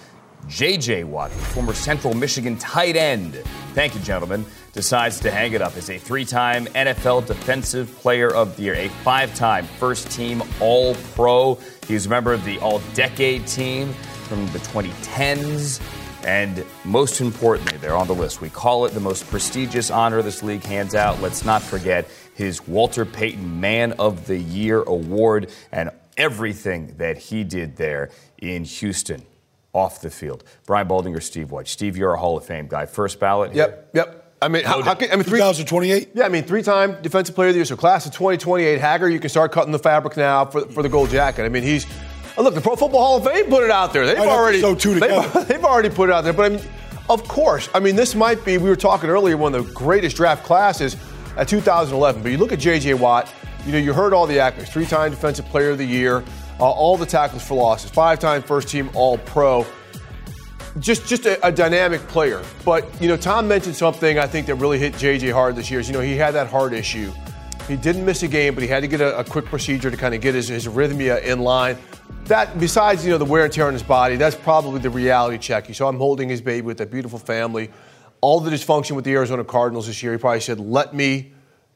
J.J. 0.48 1.04
Watt, 1.04 1.32
former 1.32 1.74
Central 1.74 2.14
Michigan 2.14 2.58
tight 2.58 2.96
end, 2.96 3.36
thank 3.74 3.94
you, 3.94 4.02
gentlemen, 4.02 4.46
decides 4.74 5.20
to 5.20 5.30
hang 5.30 5.54
it 5.54 5.62
up 5.62 5.78
as 5.78 5.90
a 5.90 5.98
three 5.98 6.26
time 6.26 6.66
NFL 6.68 7.28
Defensive 7.28 7.94
Player 7.98 8.34
of 8.34 8.56
the 8.56 8.64
Year, 8.64 8.76
a 8.76 8.90
five 9.04 9.34
time 9.36 9.66
first 9.66 10.10
team 10.10 10.42
All 10.60 10.96
Pro. 11.14 11.60
He's 11.88 12.08
a 12.08 12.10
member 12.10 12.34
of 12.34 12.44
the 12.46 12.58
All 12.60 12.82
Decade 12.94 13.46
team 13.46 13.94
from 14.28 14.46
the 14.48 14.60
2010s. 14.60 15.82
And 16.24 16.66
most 16.84 17.22
importantly, 17.22 17.78
they're 17.78 17.96
on 17.96 18.08
the 18.08 18.16
list. 18.16 18.42
We 18.42 18.50
call 18.50 18.86
it 18.86 18.94
the 18.94 19.00
most 19.00 19.26
prestigious 19.28 19.90
honor 19.90 20.22
this 20.22 20.44
league 20.44 20.64
hands 20.64 20.94
out. 20.94 21.22
Let's 21.22 21.46
not 21.46 21.62
forget 21.62 22.10
his 22.34 22.68
Walter 22.68 23.06
Payton 23.06 23.60
Man 23.60 23.94
of 23.94 24.28
the 24.28 24.38
Year 24.38 24.82
award 24.84 25.52
and 25.72 25.90
everything 26.20 26.94
that 26.98 27.18
he 27.18 27.44
did 27.44 27.78
there 27.78 28.12
in 28.38 28.64
Houston 28.66 29.24
off 29.74 30.02
the 30.02 30.10
field. 30.10 30.44
Brian 30.66 30.88
Baldinger, 30.88 31.24
Steve 31.24 31.52
White. 31.52 31.68
Steve, 31.68 31.98
you're 31.98 32.14
a 32.14 32.20
Hall 32.20 32.38
of 32.38 32.46
Fame 32.46 32.68
guy. 32.68 32.86
First 32.86 33.20
ballot. 33.20 33.54
Here. 33.54 33.64
Yep, 33.64 33.90
yep. 33.94 34.34
I 34.42 34.48
mean, 34.48 34.64
how, 34.64 34.82
how 34.82 34.94
can, 34.94 35.12
I 35.12 35.16
mean, 35.16 35.26
2028. 35.26 36.12
Yeah, 36.14 36.26
I 36.26 36.30
mean, 36.30 36.44
three-time 36.44 37.02
Defensive 37.02 37.36
Player 37.36 37.50
of 37.50 37.56
the 37.56 37.60
Year. 37.60 37.66
So 37.66 37.76
class 37.76 38.06
of 38.06 38.14
2028. 38.14 38.80
Hagger, 38.80 39.10
you 39.10 39.20
can 39.20 39.30
start 39.30 39.52
cutting 39.52 39.72
the 39.72 39.80
fabric 39.80 40.16
now 40.16 40.46
for, 40.46 40.62
for 40.68 40.82
the 40.82 40.90
gold 40.90 41.10
jacket. 41.10 41.44
I 41.44 41.50
mean, 41.50 41.64
he's 41.64 41.86
oh, 42.38 42.44
look. 42.44 42.56
The 42.56 42.62
Pro 42.62 42.76
Football 42.76 43.02
Hall 43.02 43.18
of 43.18 43.26
Fame 43.26 43.46
put 43.46 43.64
it 43.64 43.72
out 43.72 43.92
there. 43.92 44.06
They've 44.06 44.18
already 44.20 44.62
so 44.62 44.76
too 44.76 45.00
they've, 45.00 45.34
they've 45.48 45.64
already 45.64 45.90
put 45.90 46.10
it 46.10 46.14
out 46.14 46.24
there. 46.24 46.34
But 46.34 46.52
I 46.52 46.56
mean, 46.56 46.66
of 47.10 47.28
course, 47.28 47.70
I 47.74 47.80
mean, 47.80 47.98
this 47.98 48.16
might 48.16 48.46
be. 48.46 48.58
We 48.58 48.70
were 48.70 48.78
talking 48.78 49.10
earlier 49.10 49.36
one 49.36 49.54
of 49.56 49.68
the 49.68 49.74
greatest 49.74 50.16
draft 50.16 50.46
classes 50.46 50.96
at 51.36 51.50
2011. 51.50 52.24
But 52.24 52.32
you 52.32 52.38
look 52.38 52.54
at 52.54 52.60
J.J. 52.60 52.94
Watt. 52.96 53.32
You 53.66 53.74
know, 53.74 53.78
you 53.78 53.94
heard 53.94 54.14
all 54.14 54.26
the 54.26 54.38
accolades. 54.38 54.70
Three-time 54.70 55.12
Defensive 55.12 55.46
Player 55.46 55.72
of 55.72 55.78
the 55.78 55.86
Year 55.86 56.24
uh, 56.60 56.70
all 56.70 56.98
the 56.98 57.06
tackles 57.06 57.46
for 57.46 57.56
losses, 57.56 57.90
five-time 57.90 58.42
first-team 58.42 58.90
All-Pro. 58.94 59.66
Just, 60.80 61.08
just 61.08 61.26
a, 61.26 61.46
a, 61.46 61.52
dynamic 61.52 62.02
player. 62.08 62.44
But 62.64 62.90
you 63.02 63.08
know, 63.08 63.18
Tom 63.18 63.48
mentioned 63.48 63.76
something 63.76 64.20
I 64.20 64.28
think 64.28 64.46
that 64.48 64.56
really 64.56 64.78
hit 64.78 64.94
JJ 64.94 65.34
hard 65.34 65.56
this 65.56 65.72
year. 65.72 65.80
Is 65.80 65.88
you 65.88 65.94
know 65.94 66.00
he 66.00 66.16
had 66.16 66.36
that 66.36 66.48
heart 66.48 66.74
issue. 66.74 67.12
He 67.68 67.76
didn't 67.76 68.06
miss 68.06 68.24
a 68.24 68.28
game, 68.28 68.54
but 68.54 68.62
he 68.62 68.70
had 68.70 68.82
to 68.82 68.88
get 68.88 69.02
a, 69.02 69.18
a 69.18 69.24
quick 69.24 69.46
procedure 69.46 69.90
to 69.90 69.98
kind 69.98 70.14
of 70.14 70.22
get 70.22 70.36
his, 70.36 70.48
his 70.48 70.68
arrhythmia 70.68 71.24
in 71.24 71.40
line. 71.40 71.78
That, 72.26 72.60
besides 72.60 73.04
you 73.04 73.12
know 73.12 73.18
the 73.18 73.26
wear 73.26 73.46
and 73.46 73.54
tear 73.54 73.66
on 73.66 73.74
his 73.74 73.84
body, 73.84 74.16
that's 74.16 74.36
probably 74.36 74.80
the 74.80 74.92
reality 74.92 75.40
check. 75.40 75.66
He 75.66 75.74
saw 75.74 75.90
him 75.90 75.98
holding 75.98 76.30
his 76.30 76.40
baby 76.40 76.62
with 76.62 76.78
that 76.78 76.92
beautiful 76.92 77.20
family. 77.20 77.72
All 78.22 78.40
the 78.40 78.52
dysfunction 78.52 78.92
with 78.92 79.06
the 79.06 79.14
Arizona 79.14 79.44
Cardinals 79.44 79.88
this 79.88 80.04
year, 80.04 80.12
he 80.12 80.20
probably 80.20 80.42
said, 80.42 80.60
"Let 80.60 80.94
me 80.94 81.32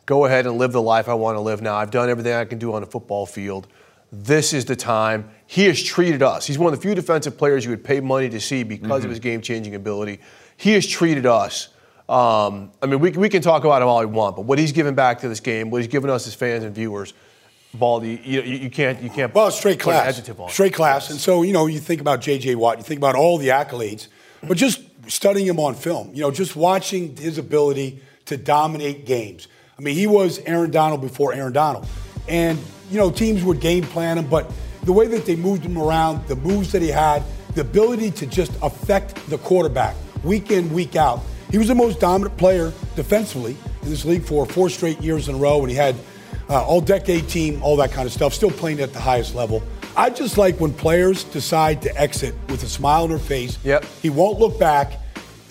go 0.05 0.25
ahead 0.25 0.45
and 0.45 0.57
live 0.57 0.71
the 0.71 0.81
life 0.81 1.07
I 1.07 1.13
want 1.13 1.35
to 1.35 1.41
live 1.41 1.61
now. 1.61 1.75
I've 1.75 1.91
done 1.91 2.09
everything 2.09 2.33
I 2.33 2.45
can 2.45 2.59
do 2.59 2.73
on 2.73 2.83
a 2.83 2.87
football 2.87 3.25
field." 3.25 3.67
this 4.13 4.53
is 4.53 4.65
the 4.65 4.75
time. 4.75 5.29
He 5.47 5.65
has 5.65 5.81
treated 5.81 6.21
us. 6.21 6.45
He's 6.45 6.59
one 6.59 6.71
of 6.71 6.79
the 6.79 6.81
few 6.81 6.93
defensive 6.93 7.35
players 7.35 7.65
you 7.65 7.71
would 7.71 7.83
pay 7.83 7.99
money 7.99 8.29
to 8.29 8.39
see 8.39 8.61
because 8.61 8.87
mm-hmm. 8.87 9.05
of 9.05 9.09
his 9.09 9.19
game 9.19 9.41
changing 9.41 9.73
ability. 9.73 10.19
He 10.55 10.73
has 10.73 10.85
treated 10.85 11.25
us. 11.25 11.69
Um, 12.07 12.71
I 12.81 12.85
mean, 12.85 12.99
we, 12.99 13.09
we 13.11 13.27
can 13.27 13.41
talk 13.41 13.63
about 13.63 13.81
him 13.81 13.87
all 13.87 14.01
we 14.01 14.05
want, 14.05 14.35
but 14.35 14.43
what 14.43 14.59
he's 14.59 14.71
given 14.71 14.93
back 14.93 15.19
to 15.21 15.29
this 15.29 15.39
game, 15.39 15.71
what 15.71 15.79
he's 15.79 15.87
given 15.87 16.11
us 16.11 16.27
as 16.27 16.35
fans 16.35 16.63
and 16.63 16.75
viewers, 16.75 17.13
Baldy, 17.73 18.21
you, 18.23 18.41
you, 18.43 18.57
you 18.57 18.69
can't 18.69 19.01
you 19.01 19.09
can't. 19.09 19.33
Well, 19.33 19.49
straight 19.49 19.79
class, 19.79 20.21
straight 20.49 20.75
class, 20.75 21.05
yes. 21.05 21.09
and 21.09 21.19
so 21.19 21.41
you 21.41 21.53
know 21.53 21.65
you 21.65 21.79
think 21.79 22.01
about 22.01 22.21
J.J. 22.21 22.53
Watt, 22.53 22.77
you 22.77 22.83
think 22.83 22.99
about 22.99 23.15
all 23.15 23.39
the 23.39 23.47
accolades, 23.47 24.09
but 24.43 24.57
just 24.57 24.83
studying 25.07 25.47
him 25.47 25.59
on 25.59 25.73
film, 25.73 26.11
you 26.13 26.21
know, 26.21 26.29
just 26.29 26.55
watching 26.55 27.17
his 27.17 27.39
ability 27.39 27.99
to 28.25 28.37
dominate 28.37 29.07
games. 29.07 29.47
I 29.77 29.81
mean, 29.81 29.95
he 29.95 30.07
was 30.07 30.39
Aaron 30.39 30.71
Donald 30.71 31.01
before 31.01 31.33
Aaron 31.33 31.53
Donald, 31.53 31.87
and 32.27 32.59
you 32.89 32.97
know, 32.97 33.09
teams 33.11 33.43
would 33.43 33.59
game 33.59 33.83
plan 33.83 34.17
him, 34.17 34.27
but 34.27 34.51
the 34.83 34.93
way 34.93 35.07
that 35.07 35.25
they 35.25 35.35
moved 35.35 35.63
him 35.63 35.77
around, 35.77 36.27
the 36.27 36.35
moves 36.35 36.71
that 36.73 36.81
he 36.81 36.89
had, 36.89 37.23
the 37.55 37.61
ability 37.61 38.11
to 38.11 38.25
just 38.25 38.51
affect 38.61 39.15
the 39.29 39.37
quarterback 39.39 39.95
week 40.23 40.51
in, 40.51 40.71
week 40.73 40.95
out. 40.95 41.21
He 41.51 41.57
was 41.57 41.67
the 41.67 41.75
most 41.75 41.99
dominant 41.99 42.37
player 42.37 42.73
defensively 42.95 43.55
in 43.81 43.89
this 43.89 44.05
league 44.05 44.23
for 44.23 44.45
four 44.45 44.69
straight 44.69 44.99
years 45.01 45.29
in 45.29 45.35
a 45.35 45.37
row, 45.37 45.61
and 45.61 45.69
he 45.69 45.75
had 45.75 45.95
uh, 46.49 46.65
all 46.65 46.81
decade 46.81 47.29
team, 47.29 47.61
all 47.63 47.75
that 47.77 47.91
kind 47.91 48.05
of 48.05 48.13
stuff, 48.13 48.33
still 48.33 48.51
playing 48.51 48.79
at 48.79 48.93
the 48.93 48.99
highest 48.99 49.35
level. 49.35 49.63
I 49.95 50.09
just 50.09 50.37
like 50.37 50.59
when 50.59 50.73
players 50.73 51.23
decide 51.25 51.81
to 51.83 51.95
exit 51.99 52.33
with 52.49 52.63
a 52.63 52.67
smile 52.67 53.03
on 53.03 53.09
their 53.09 53.19
face. 53.19 53.59
Yep. 53.63 53.85
He 54.01 54.09
won't 54.09 54.39
look 54.39 54.59
back. 54.59 54.93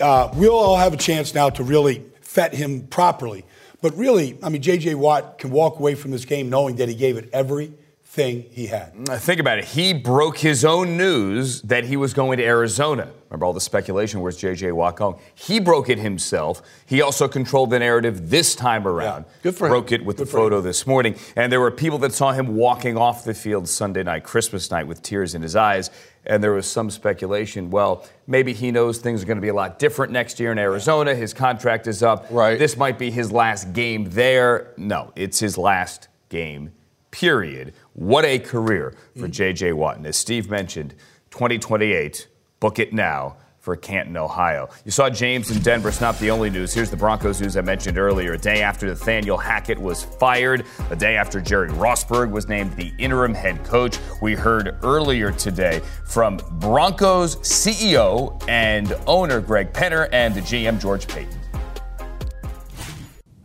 Uh, 0.01 0.29
we'll 0.35 0.55
all 0.55 0.75
have 0.75 0.93
a 0.93 0.97
chance 0.97 1.33
now 1.33 1.49
to 1.51 1.63
really 1.63 2.03
fet 2.21 2.53
him 2.53 2.81
properly. 2.87 3.45
But 3.83 3.97
really, 3.97 4.37
I 4.41 4.47
mean, 4.47 4.61
J.J. 4.61 4.95
Watt 4.95 5.37
can 5.37 5.51
walk 5.51 5.77
away 5.77 5.95
from 5.95 6.11
this 6.11 6.23
game 6.23 6.49
knowing 6.49 6.77
that 6.77 6.87
he 6.87 6.95
gave 6.95 7.17
it 7.17 7.29
every 7.33 7.73
thing 8.13 8.45
he 8.51 8.67
had. 8.67 8.93
Mm, 8.93 9.17
think 9.19 9.39
about 9.39 9.57
it. 9.57 9.65
He 9.65 9.91
broke 9.91 10.37
his 10.37 10.63
own 10.63 10.97
news 10.97 11.63
that 11.63 11.83
he 11.85 11.97
was 11.97 12.13
going 12.13 12.37
to 12.37 12.43
Arizona. 12.43 13.11
Remember 13.29 13.47
all 13.47 13.53
the 13.53 13.59
speculation, 13.59 14.21
where's 14.21 14.37
J.J. 14.37 14.71
Watt 14.71 14.97
going? 14.97 15.19
He 15.33 15.59
broke 15.59 15.89
it 15.89 15.97
himself. 15.97 16.61
He 16.85 17.01
also 17.01 17.27
controlled 17.27 17.71
the 17.71 17.79
narrative 17.79 18.29
this 18.29 18.53
time 18.53 18.87
around. 18.87 19.25
Yeah, 19.27 19.33
good 19.41 19.55
for 19.55 19.65
him. 19.65 19.71
Broke 19.71 19.91
it 19.91 20.05
with 20.05 20.17
Good 20.17 20.27
the 20.27 20.31
photo 20.31 20.59
him. 20.59 20.63
this 20.63 20.85
morning. 20.85 21.15
And 21.35 21.51
there 21.51 21.59
were 21.59 21.71
people 21.71 21.97
that 21.99 22.13
saw 22.13 22.33
him 22.33 22.55
walking 22.55 22.97
off 22.97 23.23
the 23.23 23.33
field 23.33 23.67
Sunday 23.67 24.03
night, 24.03 24.23
Christmas 24.23 24.69
night, 24.69 24.85
with 24.85 25.01
tears 25.01 25.33
in 25.33 25.41
his 25.41 25.55
eyes. 25.55 25.89
And 26.27 26.43
there 26.43 26.53
was 26.53 26.67
some 26.67 26.91
speculation, 26.91 27.71
well, 27.71 28.05
maybe 28.27 28.53
he 28.53 28.69
knows 28.69 28.99
things 28.99 29.23
are 29.23 29.25
going 29.25 29.37
to 29.37 29.41
be 29.41 29.47
a 29.49 29.55
lot 29.55 29.79
different 29.79 30.11
next 30.11 30.39
year 30.39 30.51
in 30.51 30.59
Arizona. 30.59 31.15
His 31.15 31.33
contract 31.33 31.87
is 31.87 32.03
up. 32.03 32.27
Right. 32.29 32.59
This 32.59 32.77
might 32.77 32.99
be 32.99 33.09
his 33.09 33.31
last 33.31 33.73
game 33.73 34.11
there. 34.11 34.71
No, 34.77 35.11
it's 35.15 35.39
his 35.39 35.57
last 35.57 36.09
game 36.29 36.73
period. 37.13 37.73
What 37.93 38.25
a 38.25 38.39
career 38.39 38.95
for 39.15 39.27
mm. 39.27 39.31
J.J. 39.31 39.73
Watt. 39.73 39.97
And 39.97 40.05
as 40.07 40.17
Steve 40.17 40.49
mentioned, 40.49 40.95
2028, 41.29 42.27
book 42.59 42.79
it 42.79 42.91
now 42.91 43.37
for 43.59 43.77
Canton, 43.77 44.17
Ohio. 44.17 44.67
You 44.83 44.91
saw 44.91 45.09
James 45.09 45.49
in 45.49 45.61
Denver. 45.61 45.87
It's 45.87 46.01
not 46.01 46.19
the 46.19 46.31
only 46.31 46.49
news. 46.49 46.73
Here's 46.73 46.89
the 46.89 46.97
Broncos 46.97 47.39
news 47.39 47.55
I 47.55 47.61
mentioned 47.61 47.97
earlier. 47.97 48.33
A 48.33 48.37
day 48.37 48.61
after 48.61 48.87
Nathaniel 48.87 49.37
Hackett 49.37 49.79
was 49.79 50.03
fired, 50.03 50.65
a 50.89 50.95
day 50.95 51.15
after 51.15 51.39
Jerry 51.39 51.69
Rosburg 51.69 52.29
was 52.31 52.49
named 52.49 52.75
the 52.75 52.91
interim 52.97 53.33
head 53.33 53.63
coach, 53.63 53.99
we 54.21 54.33
heard 54.33 54.75
earlier 54.83 55.31
today 55.31 55.81
from 56.05 56.37
Broncos 56.53 57.37
CEO 57.37 58.43
and 58.49 58.93
owner 59.07 59.39
Greg 59.39 59.71
Penner 59.71 60.09
and 60.11 60.33
the 60.33 60.41
GM 60.41 60.81
George 60.81 61.07
Paton. 61.07 61.42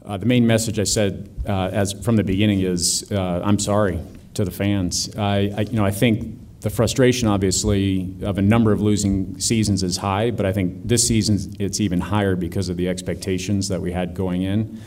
Uh, 0.09 0.17
the 0.17 0.25
main 0.25 0.47
message 0.47 0.79
I 0.79 0.85
said 0.85 1.29
uh, 1.47 1.69
as 1.71 1.93
from 1.93 2.17
the 2.17 2.25
beginning 2.25 2.61
is 2.61 3.13
uh, 3.13 3.43
I'm 3.45 3.59
sorry 3.59 4.01
to 4.35 4.45
the 4.45 4.51
fans. 4.51 5.15
I, 5.19 5.53
I, 5.55 5.61
you 5.61 5.75
know, 5.75 5.85
I 5.85 5.91
think 5.91 6.61
the 6.61 6.71
frustration, 6.71 7.29
obviously, 7.29 8.17
of 8.23 8.39
a 8.39 8.43
number 8.43 8.73
of 8.73 8.81
losing 8.81 9.39
seasons 9.39 9.83
is 9.83 9.99
high, 9.99 10.31
but 10.31 10.47
I 10.47 10.53
think 10.53 10.89
this 10.89 11.07
season 11.07 11.55
it's 11.59 11.79
even 11.79 12.01
higher 12.01 12.37
because 12.37 12.71
of 12.71 12.79
the 12.79 12.89
expectations 12.89 13.69
that 13.69 13.83
we 13.83 13.93
had 13.93 14.15
going 14.15 14.43
in. 14.43 14.81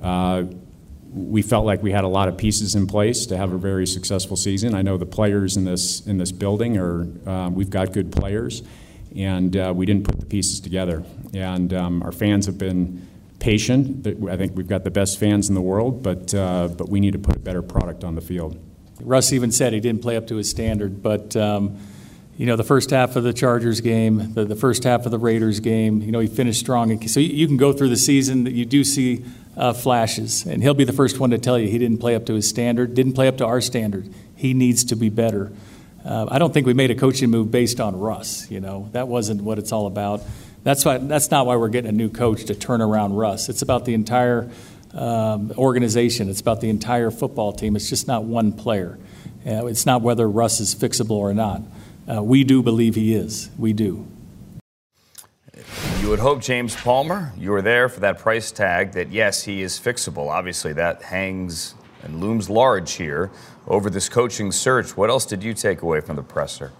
Uh, 0.00 0.44
we 1.12 1.42
felt 1.42 1.66
like 1.66 1.82
we 1.82 1.90
had 1.90 2.04
a 2.04 2.08
lot 2.08 2.28
of 2.28 2.38
pieces 2.38 2.76
in 2.76 2.86
place 2.86 3.26
to 3.26 3.36
have 3.36 3.52
a 3.52 3.58
very 3.58 3.88
successful 3.88 4.36
season. 4.36 4.76
I 4.76 4.82
know 4.82 4.96
the 4.96 5.04
players 5.04 5.56
in 5.56 5.64
this 5.64 6.06
in 6.06 6.18
this 6.18 6.30
building 6.30 6.78
are 6.78 7.08
uh, 7.26 7.50
we've 7.50 7.70
got 7.70 7.92
good 7.92 8.12
players, 8.12 8.62
and 9.16 9.56
uh, 9.56 9.72
we 9.74 9.84
didn't 9.84 10.04
put 10.04 10.20
the 10.20 10.26
pieces 10.26 10.60
together. 10.60 11.02
And 11.34 11.74
um, 11.74 12.02
our 12.04 12.12
fans 12.12 12.46
have 12.46 12.56
been 12.56 13.09
patient. 13.40 14.06
I 14.28 14.36
think 14.36 14.54
we've 14.54 14.68
got 14.68 14.84
the 14.84 14.90
best 14.90 15.18
fans 15.18 15.48
in 15.48 15.54
the 15.54 15.62
world, 15.62 16.02
but 16.02 16.32
uh, 16.32 16.68
but 16.68 16.88
we 16.88 17.00
need 17.00 17.12
to 17.12 17.18
put 17.18 17.36
a 17.36 17.40
better 17.40 17.62
product 17.62 18.04
on 18.04 18.14
the 18.14 18.20
field. 18.20 18.58
Russ 19.02 19.32
even 19.32 19.50
said 19.50 19.72
he 19.72 19.80
didn't 19.80 20.02
play 20.02 20.16
up 20.16 20.26
to 20.28 20.36
his 20.36 20.48
standard, 20.48 21.02
but 21.02 21.34
um, 21.34 21.78
you 22.36 22.46
know 22.46 22.56
the 22.56 22.64
first 22.64 22.90
half 22.90 23.16
of 23.16 23.24
the 23.24 23.32
Chargers 23.32 23.80
game, 23.80 24.34
the, 24.34 24.44
the 24.44 24.54
first 24.54 24.84
half 24.84 25.06
of 25.06 25.10
the 25.10 25.18
Raiders 25.18 25.58
game, 25.60 26.02
you 26.02 26.12
know 26.12 26.20
he 26.20 26.28
finished 26.28 26.60
strong. 26.60 27.06
So 27.08 27.18
you, 27.18 27.46
can 27.46 27.56
go 27.56 27.72
through 27.72 27.88
the 27.88 27.96
season 27.96 28.44
that 28.44 28.52
you 28.52 28.64
do 28.64 28.84
see 28.84 29.24
uh, 29.56 29.72
flashes, 29.72 30.46
and 30.46 30.62
he'll 30.62 30.74
be 30.74 30.84
the 30.84 30.92
first 30.92 31.18
one 31.18 31.30
to 31.30 31.38
tell 31.38 31.58
you 31.58 31.68
he 31.68 31.78
didn't 31.78 31.98
play 31.98 32.14
up 32.14 32.26
to 32.26 32.34
his 32.34 32.48
standard, 32.48 32.94
didn't 32.94 33.14
play 33.14 33.26
up 33.26 33.38
to 33.38 33.46
our 33.46 33.60
standard. 33.60 34.12
He 34.36 34.54
needs 34.54 34.84
to 34.84 34.96
be 34.96 35.08
better. 35.08 35.52
Uh, 36.04 36.26
I 36.30 36.38
don't 36.38 36.54
think 36.54 36.66
we 36.66 36.72
made 36.72 36.90
a 36.90 36.94
coaching 36.94 37.28
move 37.30 37.50
based 37.50 37.80
on 37.80 37.98
Russ. 37.98 38.50
You 38.50 38.60
know 38.60 38.90
that 38.92 39.08
wasn't 39.08 39.42
what 39.42 39.58
it's 39.58 39.72
all 39.72 39.86
about. 39.86 40.22
That's 40.62 40.84
why. 40.84 40.98
That's 40.98 41.30
not 41.30 41.46
why 41.46 41.56
we're 41.56 41.68
getting 41.68 41.88
a 41.88 41.92
new 41.92 42.08
coach 42.08 42.44
to 42.44 42.54
turn 42.54 42.80
around 42.80 43.14
Russ. 43.14 43.48
It's 43.48 43.62
about 43.62 43.84
the 43.84 43.94
entire 43.94 44.50
um, 44.92 45.52
organization. 45.56 46.28
It's 46.28 46.40
about 46.40 46.60
the 46.60 46.68
entire 46.68 47.10
football 47.10 47.52
team. 47.52 47.76
It's 47.76 47.88
just 47.88 48.06
not 48.06 48.24
one 48.24 48.52
player. 48.52 48.98
Uh, 49.46 49.66
it's 49.66 49.86
not 49.86 50.02
whether 50.02 50.28
Russ 50.28 50.60
is 50.60 50.74
fixable 50.74 51.12
or 51.12 51.32
not. 51.32 51.62
Uh, 52.10 52.22
we 52.22 52.44
do 52.44 52.62
believe 52.62 52.94
he 52.94 53.14
is. 53.14 53.50
We 53.56 53.72
do. 53.72 54.06
You 56.00 56.08
would 56.08 56.18
hope, 56.18 56.40
James 56.40 56.74
Palmer, 56.74 57.32
you 57.38 57.50
were 57.50 57.62
there 57.62 57.88
for 57.88 58.00
that 58.00 58.18
price 58.18 58.50
tag 58.50 58.92
that, 58.92 59.10
yes, 59.10 59.44
he 59.44 59.62
is 59.62 59.78
fixable. 59.78 60.28
Obviously, 60.28 60.72
that 60.72 61.02
hangs 61.02 61.74
and 62.02 62.20
looms 62.20 62.50
large 62.50 62.92
here 62.92 63.30
over 63.66 63.90
this 63.90 64.08
coaching 64.08 64.50
search. 64.50 64.96
What 64.96 65.10
else 65.10 65.26
did 65.26 65.42
you 65.44 65.54
take 65.54 65.82
away 65.82 66.00
from 66.00 66.16
the 66.16 66.22
presser? 66.22 66.72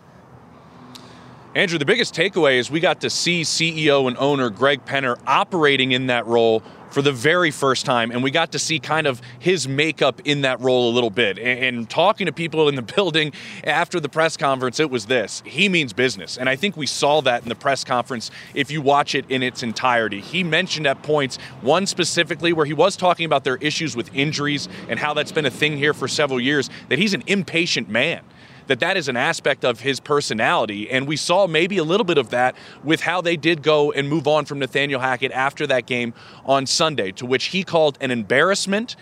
Andrew, 1.53 1.81
the 1.81 1.85
biggest 1.85 2.15
takeaway 2.15 2.59
is 2.59 2.71
we 2.71 2.79
got 2.79 3.01
to 3.01 3.11
see 3.11 3.41
CEO 3.43 4.07
and 4.07 4.17
owner 4.19 4.51
Greg 4.51 4.85
Penner 4.85 5.19
operating 5.27 5.91
in 5.91 6.07
that 6.07 6.25
role 6.29 6.63
for 6.93 7.03
the 7.03 7.11
very 7.11 7.51
first 7.51 7.85
time, 7.85 8.13
and 8.13 8.23
we 8.23 8.31
got 8.31 8.53
to 8.53 8.59
see 8.59 8.79
kind 8.79 9.05
of 9.05 9.21
his 9.41 9.67
makeup 9.67 10.21
in 10.25 10.43
that 10.43 10.61
role 10.61 10.89
a 10.89 10.93
little 10.93 11.11
bit. 11.11 11.39
And, 11.41 11.77
and, 11.77 11.91
talking 11.91 12.27
to 12.27 12.33
people 12.33 12.69
in 12.69 12.77
the 12.77 12.83
building 12.95 13.33
after 13.65 13.99
the 13.99 14.09
press 14.09 14.37
conference, 14.37 14.79
it 14.79 14.91
was 14.91 15.07
this 15.07 15.43
he 15.45 15.69
means 15.69 15.93
business. 15.93 16.39
And 16.39 16.49
I 16.49 16.55
think 16.55 16.77
we 16.77 16.87
saw 16.87 17.21
that 17.23 17.43
in 17.43 17.49
the 17.49 17.57
press 17.57 17.83
conference 17.83 18.31
if 18.55 18.71
you 18.71 18.81
watch 18.81 19.17
it 19.17 19.25
in 19.29 19.43
its 19.43 19.65
entirety. 19.65 20.21
He 20.21 20.45
mentioned 20.45 20.87
at 20.87 21.03
points, 21.03 21.37
one 21.63 21.85
specifically 21.85 22.53
where 22.53 22.67
he 22.67 22.75
was 22.75 22.97
talking 22.97 23.27
about 23.27 23.43
their 23.43 23.57
issues 23.57 23.97
with 23.97 24.15
injuries 24.15 24.69
and 24.89 25.01
how 25.01 25.15
that's 25.15 25.33
been 25.33 25.47
a 25.47 25.51
thing 25.51 25.77
here 25.77 25.95
for 25.95 26.07
several 26.07 26.41
years, 26.41 26.71
that 26.91 27.01
he's 27.01 27.15
an 27.15 27.25
impatient 27.27 27.89
man 27.89 28.23
that 28.67 28.81
that 28.81 28.97
is 28.97 29.09
an 29.09 29.17
aspect 29.17 29.65
of 29.65 29.81
his 29.81 30.01
personality. 30.01 30.91
And 30.91 31.07
we 31.07 31.17
saw 31.17 31.47
maybe 31.47 31.79
a 31.79 31.85
little 31.85 32.05
bit 32.05 32.19
of 32.19 32.31
that 32.31 32.57
with 32.85 33.01
how 33.01 33.21
they 33.21 33.37
did 33.37 33.63
go 33.63 33.93
and 33.93 34.09
move 34.09 34.27
on 34.27 34.45
from 34.45 34.59
Nathaniel 34.59 35.01
Hackett 35.01 35.33
after 35.33 35.67
that 35.67 35.87
game 35.87 36.15
on 36.45 36.67
Sunday, 36.67 37.13
to 37.13 37.27
which 37.27 37.47
he 37.47 37.65
called 37.65 37.99
an 38.01 38.11
embarrassment. 38.11 38.97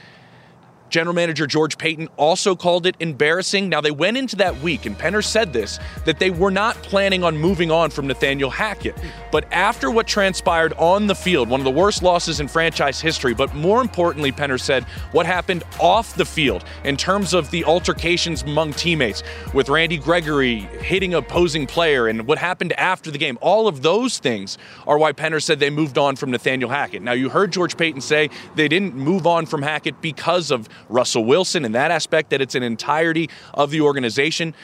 General 0.91 1.15
Manager 1.15 1.47
George 1.47 1.79
Paton 1.79 2.09
also 2.17 2.57
called 2.57 2.87
it 2.87 2.97
embarrassing. 3.01 3.69
Now, 3.69 3.81
they 3.81 3.91
went 3.91 4.17
into 4.17 4.37
that 4.37 4.59
week, 4.61 4.87
and 4.87 4.97
Penner 4.97 5.25
said 5.25 5.53
this, 5.53 5.79
that 6.05 6.19
they 6.19 6.31
were 6.31 6.51
not 6.51 6.77
planning 6.77 7.25
on 7.25 7.37
moving 7.37 7.71
on 7.71 7.91
from 7.91 8.07
Nathaniel 8.07 8.51
Hackett. 8.51 8.97
But 9.31 9.51
after 9.53 9.91
what 9.91 10.07
transpired 10.07 10.73
on 10.75 11.07
the 11.07 11.15
field, 11.15 11.49
one 11.49 11.61
of 11.61 11.65
the 11.65 11.71
worst 11.71 12.03
losses 12.03 12.41
in 12.41 12.49
franchise 12.49 13.01
history, 13.01 13.35
but 13.35 13.55
more 13.55 13.81
importantly, 13.81 14.33
Penner 14.33 14.61
said, 14.61 14.85
what 15.13 15.27
happened 15.27 15.65
off 15.81 16.15
the 16.15 16.25
field 16.25 16.65
in 16.85 16.97
terms 16.97 17.35
of 17.35 17.51
the 17.51 17.65
altercations 17.65 18.43
among 18.43 18.73
teammates 18.73 19.23
with 19.53 19.69
Randy 19.69 19.99
Gregory 19.99 20.61
hitting 20.81 21.15
opposing 21.15 21.67
player 21.67 22.09
and 22.09 22.27
what 22.27 22.39
happened 22.39 22.73
after 22.75 23.11
the 23.11 23.19
game, 23.19 23.39
all 23.41 23.69
of 23.69 23.83
those 23.83 24.19
things 24.19 24.59
are 24.87 24.99
why 24.99 25.13
Penner 25.13 25.43
said 25.43 25.61
they 25.61 25.71
moved 25.71 25.99
on 25.99 26.17
from 26.17 26.31
Nathaniel 26.31 26.71
Hackett. 26.71 27.03
Now, 27.03 27.13
you 27.13 27.29
heard 27.29 27.53
George 27.53 27.77
Paton 27.77 28.01
say 28.01 28.31
they 28.55 28.69
didn't 28.69 28.95
move 28.95 29.27
on 29.27 29.47
from 29.47 29.63
Hackett 29.63 30.01
because 30.01 30.51
of 30.51 30.69
Russell 30.89 31.25
Wilson 31.25 31.65
in 31.65 31.73
that 31.73 31.91
aspect, 31.91 32.31
that 32.31 32.41
it's 32.41 32.55
an 32.55 32.63
entirety 32.63 33.31
of 33.55 33.71
the 33.71 33.81
organization. 33.81 34.55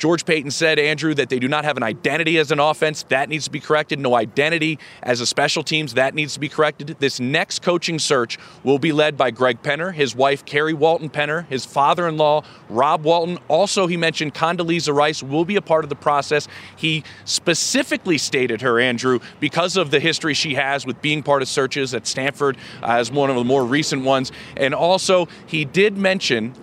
George 0.00 0.24
Paton 0.24 0.50
said, 0.50 0.78
Andrew, 0.78 1.12
that 1.12 1.28
they 1.28 1.38
do 1.38 1.46
not 1.46 1.66
have 1.66 1.76
an 1.76 1.82
identity 1.82 2.38
as 2.38 2.50
an 2.50 2.58
offense. 2.58 3.02
That 3.10 3.28
needs 3.28 3.44
to 3.44 3.50
be 3.50 3.60
corrected. 3.60 4.00
No 4.00 4.14
identity 4.14 4.78
as 5.02 5.20
a 5.20 5.26
special 5.26 5.62
teams. 5.62 5.92
That 5.92 6.14
needs 6.14 6.32
to 6.32 6.40
be 6.40 6.48
corrected. 6.48 6.96
This 7.00 7.20
next 7.20 7.60
coaching 7.60 7.98
search 7.98 8.38
will 8.64 8.78
be 8.78 8.92
led 8.92 9.18
by 9.18 9.30
Greg 9.30 9.60
Penner, 9.62 9.92
his 9.92 10.16
wife, 10.16 10.46
Carrie 10.46 10.72
Walton 10.72 11.10
Penner, 11.10 11.46
his 11.48 11.66
father 11.66 12.08
in 12.08 12.16
law, 12.16 12.42
Rob 12.70 13.04
Walton. 13.04 13.38
Also, 13.48 13.86
he 13.86 13.98
mentioned 13.98 14.32
Condoleezza 14.32 14.94
Rice 14.94 15.22
will 15.22 15.44
be 15.44 15.56
a 15.56 15.62
part 15.62 15.84
of 15.84 15.90
the 15.90 15.96
process. 15.96 16.48
He 16.76 17.04
specifically 17.26 18.16
stated 18.16 18.62
her, 18.62 18.80
Andrew, 18.80 19.20
because 19.38 19.76
of 19.76 19.90
the 19.90 20.00
history 20.00 20.32
she 20.32 20.54
has 20.54 20.86
with 20.86 21.02
being 21.02 21.22
part 21.22 21.42
of 21.42 21.48
searches 21.48 21.92
at 21.92 22.06
Stanford 22.06 22.56
uh, 22.82 22.92
as 22.92 23.12
one 23.12 23.28
of 23.28 23.36
the 23.36 23.44
more 23.44 23.66
recent 23.66 24.02
ones. 24.02 24.32
And 24.56 24.74
also, 24.74 25.28
he 25.46 25.66
did 25.66 25.98
mention 25.98 26.54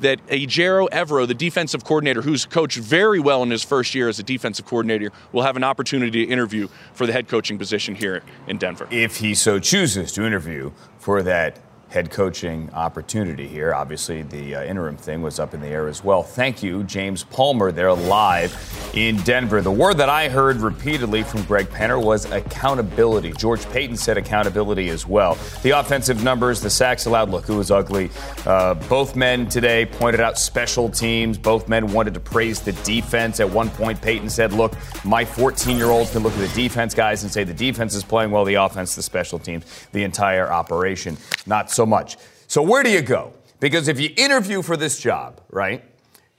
that 0.00 0.24
Ejiro 0.28 0.88
Evero, 0.90 1.26
the 1.26 1.34
defensive 1.34 1.84
coordinator, 1.84 2.22
who's 2.22 2.44
coached 2.44 2.78
very 2.78 3.20
well 3.20 3.42
in 3.42 3.50
his 3.50 3.62
first 3.62 3.94
year 3.94 4.08
as 4.08 4.18
a 4.18 4.22
defensive 4.22 4.66
coordinator, 4.66 5.10
will 5.32 5.42
have 5.42 5.56
an 5.56 5.64
opportunity 5.64 6.24
to 6.26 6.32
interview 6.32 6.68
for 6.92 7.06
the 7.06 7.12
head 7.12 7.28
coaching 7.28 7.58
position 7.58 7.94
here 7.94 8.22
in 8.46 8.58
Denver. 8.58 8.88
If 8.90 9.18
he 9.18 9.34
so 9.34 9.58
chooses 9.58 10.12
to 10.12 10.24
interview 10.24 10.72
for 10.98 11.22
that 11.22 11.58
head 11.96 12.10
coaching 12.10 12.68
opportunity 12.74 13.48
here. 13.48 13.72
Obviously, 13.72 14.20
the 14.20 14.56
uh, 14.56 14.64
interim 14.64 14.98
thing 14.98 15.22
was 15.22 15.40
up 15.40 15.54
in 15.54 15.62
the 15.62 15.66
air 15.66 15.88
as 15.88 16.04
well. 16.04 16.22
Thank 16.22 16.62
you, 16.62 16.84
James 16.84 17.24
Palmer, 17.24 17.72
there 17.72 17.90
live 17.90 18.52
in 18.92 19.16
Denver. 19.22 19.62
The 19.62 19.70
word 19.70 19.94
that 19.94 20.10
I 20.10 20.28
heard 20.28 20.58
repeatedly 20.58 21.22
from 21.22 21.42
Greg 21.44 21.68
Penner 21.68 22.02
was 22.02 22.26
accountability. 22.26 23.32
George 23.32 23.64
Paton 23.70 23.96
said 23.96 24.18
accountability 24.18 24.90
as 24.90 25.06
well. 25.06 25.38
The 25.62 25.70
offensive 25.70 26.22
numbers, 26.22 26.60
the 26.60 26.68
sacks 26.68 27.06
allowed, 27.06 27.30
look, 27.30 27.48
it 27.48 27.54
was 27.54 27.70
ugly. 27.70 28.10
Uh, 28.44 28.74
both 28.74 29.16
men 29.16 29.48
today 29.48 29.86
pointed 29.86 30.20
out 30.20 30.38
special 30.38 30.90
teams. 30.90 31.38
Both 31.38 31.66
men 31.66 31.94
wanted 31.94 32.12
to 32.12 32.20
praise 32.20 32.60
the 32.60 32.72
defense. 32.72 33.40
At 33.40 33.48
one 33.48 33.70
point, 33.70 34.02
Paton 34.02 34.28
said, 34.28 34.52
look, 34.52 34.74
my 35.02 35.24
14 35.24 35.78
year 35.78 35.86
olds 35.86 36.10
can 36.10 36.22
look 36.22 36.34
at 36.34 36.40
the 36.40 36.54
defense 36.54 36.92
guys 36.94 37.22
and 37.22 37.32
say 37.32 37.42
the 37.42 37.54
defense 37.54 37.94
is 37.94 38.04
playing 38.04 38.32
well, 38.32 38.44
the 38.44 38.56
offense, 38.56 38.94
the 38.94 39.02
special 39.02 39.38
teams, 39.38 39.64
the 39.92 40.04
entire 40.04 40.52
operation. 40.52 41.16
Not 41.46 41.70
so 41.70 41.85
much. 41.86 42.16
So, 42.48 42.62
where 42.62 42.82
do 42.82 42.90
you 42.90 43.02
go? 43.02 43.32
Because 43.60 43.88
if 43.88 43.98
you 43.98 44.10
interview 44.16 44.62
for 44.62 44.76
this 44.76 44.98
job, 44.98 45.40
right, 45.50 45.82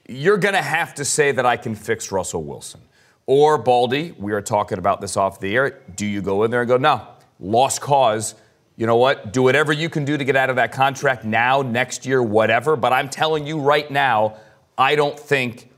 you're 0.08 0.38
going 0.38 0.54
to 0.54 0.62
have 0.62 0.94
to 0.96 1.06
say 1.06 1.32
that 1.32 1.46
I 1.46 1.58
can 1.58 1.76
fix 1.76 2.12
Russell 2.12 2.44
Wilson. 2.44 2.82
Or, 3.26 3.58
Baldy, 3.58 4.14
we 4.18 4.32
are 4.32 4.42
talking 4.42 4.78
about 4.78 5.02
this 5.02 5.18
off 5.18 5.40
the 5.40 5.56
air. 5.56 5.82
Do 5.96 6.06
you 6.06 6.22
go 6.22 6.44
in 6.44 6.52
there 6.52 6.62
and 6.62 6.70
go, 6.70 6.78
no, 6.78 7.06
lost 7.40 7.82
cause? 7.82 8.36
You 8.78 8.86
know 8.86 8.96
what? 8.96 9.34
Do 9.34 9.42
whatever 9.42 9.74
you 9.74 9.90
can 9.90 10.06
do 10.06 10.18
to 10.18 10.24
get 10.24 10.36
out 10.36 10.50
of 10.50 10.56
that 10.58 10.72
contract 10.72 11.26
now, 11.26 11.62
next 11.62 12.06
year, 12.06 12.22
whatever. 12.22 12.76
But 12.76 12.94
I'm 12.94 13.10
telling 13.10 13.46
you 13.46 13.60
right 13.60 13.90
now, 13.90 14.38
I 14.78 14.96
don't 14.96 15.20
think 15.20 15.70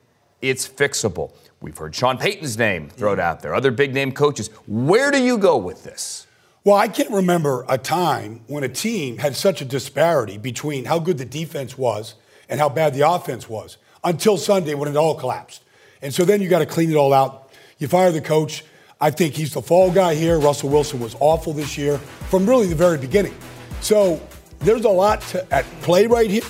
it's 0.42 0.68
fixable. 0.68 1.34
We've 1.62 1.78
heard 1.78 1.96
Sean 1.96 2.18
Payton's 2.18 2.58
name 2.58 2.90
thrown 2.90 3.20
out 3.20 3.42
there, 3.42 3.56
other 3.56 3.72
big 3.72 3.94
name 3.94 4.12
coaches. 4.12 4.50
Where 4.68 5.12
do 5.12 5.22
you 5.22 5.38
go 5.38 5.58
with 5.58 5.84
this? 5.84 6.28
Well, 6.70 6.78
I 6.78 6.88
can't 6.88 7.10
remember 7.10 7.66
a 7.68 7.80
time 7.80 8.42
when 8.46 8.64
a 8.64 8.70
team 8.70 9.18
had 9.18 9.36
such 9.36 9.60
a 9.60 9.66
disparity 9.66 10.38
between 10.38 10.86
how 10.86 11.00
good 11.00 11.18
the 11.18 11.26
defense 11.26 11.76
was 11.80 12.14
and 12.48 12.60
how 12.60 12.70
bad 12.70 12.94
the 12.94 13.10
offense 13.10 13.50
was 13.50 13.80
until 14.04 14.38
Sunday 14.38 14.76
when 14.76 14.88
it 14.88 14.96
all 14.96 15.16
collapsed. 15.16 15.64
And 16.04 16.14
so 16.14 16.26
then 16.26 16.44
you 16.44 16.48
got 16.48 16.60
to 16.60 16.68
clean 16.68 16.92
it 16.92 16.96
all 16.96 17.12
out. 17.12 17.52
You 17.80 17.88
fire 17.88 18.12
the 18.12 18.22
coach. 18.22 18.64
I 19.02 19.10
think 19.10 19.34
he's 19.34 19.52
the 19.52 19.64
fall 19.64 19.92
guy 19.92 20.14
here. 20.14 20.38
Russell 20.38 20.70
Wilson 20.70 21.00
was 21.00 21.16
awful 21.20 21.54
this 21.54 21.76
year 21.76 21.98
from 21.98 22.48
really 22.48 22.68
the 22.68 22.76
very 22.76 23.00
beginning. 23.00 23.34
So 23.82 24.22
there's 24.60 24.86
a 24.86 24.90
lot 24.90 25.22
to, 25.22 25.52
at 25.52 25.66
play 25.82 26.06
right 26.06 26.30
here. 26.30 26.46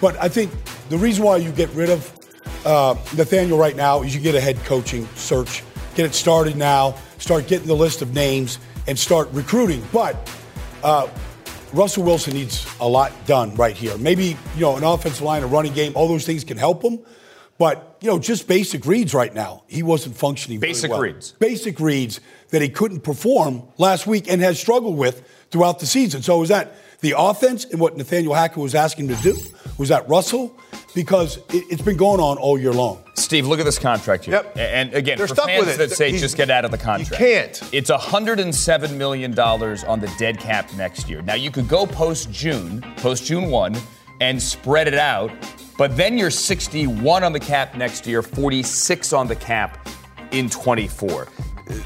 But 0.00 0.16
I 0.22 0.28
think 0.28 0.52
the 0.88 0.98
reason 0.98 1.24
why 1.24 1.38
you 1.38 1.50
get 1.50 1.68
rid 1.70 1.90
of 1.90 2.12
uh, 2.64 2.94
Nathaniel 3.16 3.58
right 3.58 3.74
now 3.74 4.04
is 4.04 4.14
you 4.14 4.20
get 4.20 4.36
a 4.36 4.40
head 4.40 4.56
coaching 4.66 5.08
search, 5.16 5.64
get 5.96 6.06
it 6.06 6.14
started 6.14 6.56
now, 6.56 6.94
start 7.18 7.48
getting 7.48 7.66
the 7.66 7.74
list 7.74 8.02
of 8.02 8.14
names, 8.14 8.60
and 8.86 8.98
start 8.98 9.28
recruiting. 9.32 9.84
But 9.92 10.16
uh, 10.82 11.08
Russell 11.72 12.04
Wilson 12.04 12.34
needs 12.34 12.66
a 12.80 12.88
lot 12.88 13.12
done 13.26 13.54
right 13.56 13.76
here. 13.76 13.96
Maybe 13.98 14.36
you 14.54 14.60
know 14.60 14.76
an 14.76 14.84
offensive 14.84 15.22
line, 15.22 15.42
a 15.42 15.46
running 15.46 15.72
game, 15.72 15.92
all 15.94 16.08
those 16.08 16.26
things 16.26 16.44
can 16.44 16.56
help 16.56 16.82
him. 16.82 17.00
But 17.56 17.98
you 18.00 18.08
know, 18.08 18.18
just 18.18 18.48
basic 18.48 18.84
reads 18.84 19.14
right 19.14 19.32
now, 19.32 19.62
he 19.66 19.82
wasn't 19.82 20.16
functioning. 20.16 20.60
Basic 20.60 20.90
well. 20.90 21.00
reads, 21.00 21.32
basic 21.32 21.78
reads 21.80 22.20
that 22.50 22.62
he 22.62 22.68
couldn't 22.68 23.00
perform 23.00 23.62
last 23.78 24.06
week 24.06 24.30
and 24.30 24.40
has 24.40 24.58
struggled 24.58 24.96
with 24.96 25.26
throughout 25.50 25.78
the 25.78 25.86
season. 25.86 26.22
So 26.22 26.42
is 26.42 26.48
that 26.48 26.74
the 27.00 27.14
offense 27.16 27.64
and 27.64 27.80
what 27.80 27.96
Nathaniel 27.96 28.34
Hackett 28.34 28.58
was 28.58 28.74
asking 28.74 29.08
him 29.08 29.16
to 29.16 29.22
do? 29.22 29.36
Was 29.78 29.88
that 29.88 30.08
Russell? 30.08 30.56
Because 30.94 31.38
it, 31.48 31.68
has 31.70 31.82
been 31.82 31.96
going 31.96 32.20
on 32.20 32.38
all 32.38 32.58
year 32.58 32.72
long. 32.72 33.02
Steve, 33.14 33.46
look 33.46 33.58
at 33.58 33.64
this 33.64 33.78
contract 33.78 34.24
here. 34.24 34.34
Yep. 34.34 34.56
And 34.56 34.94
again, 34.94 35.18
They're 35.18 35.26
for 35.26 35.34
stuck 35.34 35.46
fans 35.46 35.66
with 35.66 35.74
it. 35.74 35.78
that 35.88 35.96
say 35.96 36.10
He's- 36.10 36.20
just 36.20 36.36
get 36.36 36.50
out 36.50 36.64
of 36.64 36.70
the 36.70 36.78
contract, 36.78 37.10
You 37.10 37.16
can't. 37.16 37.60
It's 37.72 37.90
$107 37.90 38.96
million 38.96 39.36
on 39.38 40.00
the 40.00 40.12
dead 40.18 40.38
cap 40.38 40.72
next 40.76 41.08
year. 41.08 41.22
Now, 41.22 41.34
you 41.34 41.50
could 41.50 41.68
go 41.68 41.86
post 41.86 42.30
June, 42.30 42.82
post 42.98 43.24
June 43.26 43.50
1, 43.50 43.76
and 44.20 44.40
spread 44.40 44.86
it 44.86 44.94
out, 44.94 45.32
but 45.76 45.96
then 45.96 46.16
you're 46.16 46.30
61 46.30 47.24
on 47.24 47.32
the 47.32 47.40
cap 47.40 47.74
next 47.76 48.06
year, 48.06 48.22
46 48.22 49.12
on 49.12 49.26
the 49.26 49.36
cap 49.36 49.88
in 50.30 50.48
24. 50.48 51.26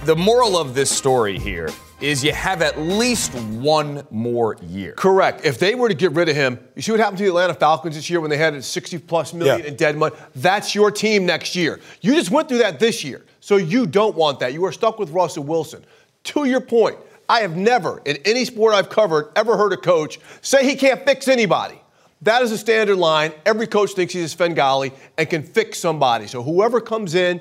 The 0.04 0.16
moral 0.16 0.56
of 0.58 0.74
this 0.74 0.90
story 0.90 1.38
here 1.38 1.68
is 2.00 2.24
you 2.24 2.32
have 2.32 2.62
at 2.62 2.78
least 2.80 3.32
one 3.34 4.04
more 4.10 4.56
year. 4.62 4.92
Correct. 4.92 5.44
If 5.44 5.58
they 5.58 5.74
were 5.76 5.88
to 5.88 5.94
get 5.94 6.12
rid 6.12 6.28
of 6.28 6.34
him, 6.34 6.58
you 6.74 6.82
see 6.82 6.90
what 6.90 7.00
happened 7.00 7.18
to 7.18 7.24
the 7.24 7.30
Atlanta 7.30 7.54
Falcons 7.54 7.94
this 7.94 8.10
year 8.10 8.20
when 8.20 8.30
they 8.30 8.36
had 8.36 8.62
60 8.62 8.98
plus 8.98 9.32
million 9.32 9.60
Yeah. 9.60 9.66
in 9.66 9.76
dead 9.76 9.96
money? 9.96 10.16
That's 10.34 10.74
your 10.74 10.90
team 10.90 11.26
next 11.26 11.54
year. 11.54 11.78
You 12.00 12.14
just 12.14 12.30
went 12.30 12.48
through 12.48 12.58
that 12.58 12.80
this 12.80 13.04
year. 13.04 13.24
So 13.40 13.56
you 13.56 13.86
don't 13.86 14.16
want 14.16 14.40
that. 14.40 14.52
You 14.52 14.64
are 14.64 14.72
stuck 14.72 14.98
with 14.98 15.10
Russell 15.10 15.44
Wilson. 15.44 15.84
To 16.24 16.44
your 16.44 16.60
point, 16.60 16.96
I 17.28 17.40
have 17.40 17.56
never, 17.56 18.00
in 18.04 18.16
any 18.24 18.44
sport 18.44 18.74
I've 18.74 18.88
covered, 18.88 19.30
ever 19.36 19.56
heard 19.56 19.72
a 19.72 19.76
coach 19.76 20.18
say 20.40 20.64
he 20.64 20.74
can't 20.74 21.04
fix 21.04 21.28
anybody. 21.28 21.80
That 22.22 22.42
is 22.42 22.50
a 22.50 22.58
standard 22.58 22.96
line. 22.96 23.32
Every 23.46 23.68
coach 23.68 23.92
thinks 23.92 24.12
he's 24.12 24.24
a 24.24 24.28
Svengali 24.28 24.92
and 25.16 25.30
can 25.30 25.42
fix 25.44 25.78
somebody. 25.78 26.26
So 26.26 26.42
whoever 26.42 26.80
comes 26.80 27.14
in, 27.14 27.40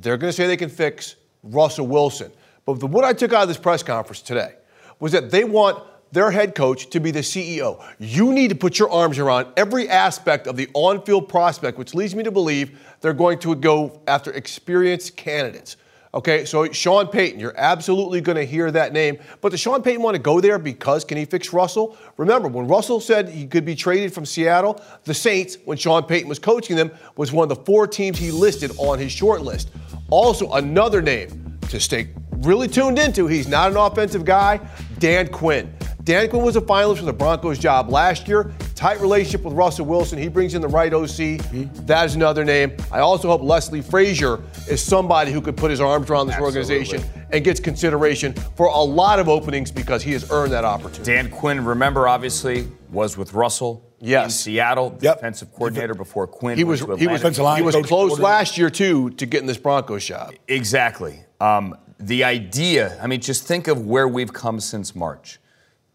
they're 0.00 0.18
going 0.18 0.30
to 0.30 0.36
say 0.36 0.46
they 0.46 0.56
can 0.58 0.68
fix 0.68 1.16
Russell 1.42 1.86
Wilson. 1.86 2.32
But 2.64 2.80
the, 2.80 2.86
what 2.86 3.04
I 3.04 3.12
took 3.12 3.32
out 3.32 3.42
of 3.42 3.48
this 3.48 3.58
press 3.58 3.82
conference 3.82 4.22
today 4.22 4.54
was 5.00 5.12
that 5.12 5.30
they 5.30 5.44
want 5.44 5.82
their 6.12 6.30
head 6.30 6.54
coach 6.54 6.90
to 6.90 7.00
be 7.00 7.10
the 7.10 7.20
CEO. 7.20 7.82
You 7.98 8.32
need 8.32 8.48
to 8.48 8.54
put 8.54 8.78
your 8.78 8.90
arms 8.90 9.18
around 9.18 9.48
every 9.56 9.88
aspect 9.88 10.46
of 10.46 10.56
the 10.56 10.68
on 10.74 11.02
field 11.02 11.28
prospect, 11.28 11.78
which 11.78 11.94
leads 11.94 12.14
me 12.14 12.22
to 12.22 12.30
believe 12.30 12.78
they're 13.00 13.14
going 13.14 13.38
to 13.40 13.54
go 13.54 14.00
after 14.06 14.30
experienced 14.32 15.16
candidates. 15.16 15.76
Okay, 16.14 16.44
so 16.44 16.70
Sean 16.70 17.06
Payton, 17.06 17.40
you're 17.40 17.56
absolutely 17.56 18.20
going 18.20 18.36
to 18.36 18.44
hear 18.44 18.70
that 18.70 18.92
name. 18.92 19.16
But 19.40 19.52
does 19.52 19.60
Sean 19.60 19.82
Payton 19.82 20.02
want 20.02 20.14
to 20.14 20.20
go 20.20 20.42
there 20.42 20.58
because 20.58 21.06
can 21.06 21.16
he 21.16 21.24
fix 21.24 21.54
Russell? 21.54 21.96
Remember, 22.18 22.48
when 22.48 22.68
Russell 22.68 23.00
said 23.00 23.30
he 23.30 23.46
could 23.46 23.64
be 23.64 23.74
traded 23.74 24.12
from 24.12 24.26
Seattle, 24.26 24.82
the 25.04 25.14
Saints, 25.14 25.56
when 25.64 25.78
Sean 25.78 26.02
Payton 26.02 26.28
was 26.28 26.38
coaching 26.38 26.76
them, 26.76 26.90
was 27.16 27.32
one 27.32 27.50
of 27.50 27.56
the 27.56 27.64
four 27.64 27.86
teams 27.86 28.18
he 28.18 28.30
listed 28.30 28.72
on 28.76 28.98
his 28.98 29.10
short 29.10 29.40
list. 29.40 29.70
Also, 30.10 30.52
another 30.52 31.00
name 31.00 31.58
to 31.70 31.80
stay 31.80 32.10
really 32.42 32.68
tuned 32.68 32.98
into, 32.98 33.26
he's 33.26 33.48
not 33.48 33.70
an 33.70 33.78
offensive 33.78 34.26
guy, 34.26 34.60
Dan 34.98 35.28
Quinn. 35.28 35.72
Dan 36.04 36.28
Quinn 36.30 36.42
was 36.42 36.56
a 36.56 36.60
finalist 36.60 36.98
for 36.98 37.04
the 37.04 37.12
Broncos 37.12 37.58
job 37.58 37.88
last 37.88 38.26
year. 38.26 38.52
Tight 38.74 39.00
relationship 39.00 39.42
with 39.44 39.54
Russell 39.54 39.86
Wilson. 39.86 40.18
He 40.18 40.26
brings 40.28 40.54
in 40.54 40.60
the 40.60 40.66
right 40.68 40.92
OC. 40.92 41.38
That 41.86 42.06
is 42.06 42.16
another 42.16 42.44
name. 42.44 42.72
I 42.90 42.98
also 43.00 43.28
hope 43.28 43.40
Leslie 43.42 43.82
Frazier 43.82 44.40
is 44.68 44.82
somebody 44.82 45.30
who 45.30 45.40
could 45.40 45.56
put 45.56 45.70
his 45.70 45.80
arms 45.80 46.10
around 46.10 46.26
this 46.26 46.38
organization 46.40 47.04
and 47.30 47.44
gets 47.44 47.60
consideration 47.60 48.32
for 48.56 48.66
a 48.66 48.80
lot 48.80 49.20
of 49.20 49.28
openings 49.28 49.70
because 49.70 50.02
he 50.02 50.12
has 50.12 50.28
earned 50.32 50.52
that 50.52 50.64
opportunity. 50.64 51.04
Dan 51.12 51.30
Quinn, 51.30 51.64
remember, 51.64 52.08
obviously, 52.08 52.66
was 52.90 53.16
with 53.16 53.32
Russell 53.32 53.84
Yes. 54.00 54.24
in 54.24 54.30
Seattle, 54.30 54.90
the 54.90 55.04
Yep. 55.04 55.16
defensive 55.18 55.52
coordinator 55.52 55.94
before 55.94 56.26
Quinn. 56.26 56.58
He 56.58 56.64
was 56.64 56.80
he 56.80 56.86
was 56.86 56.96
Atlanta. 57.00 57.16
Defensive 57.18 57.44
line 57.44 57.56
he 57.58 57.62
was 57.62 57.76
close 57.86 58.18
last 58.18 58.58
year 58.58 58.68
too 58.70 59.10
to 59.10 59.26
getting 59.26 59.46
this 59.46 59.58
Broncos 59.58 60.04
job. 60.04 60.32
Exactly. 60.48 61.20
Um, 61.40 61.76
the 62.00 62.24
idea, 62.24 62.98
I 63.00 63.06
mean, 63.06 63.20
just 63.20 63.46
think 63.46 63.68
of 63.68 63.86
where 63.86 64.08
we've 64.08 64.32
come 64.32 64.58
since 64.58 64.96
March. 64.96 65.38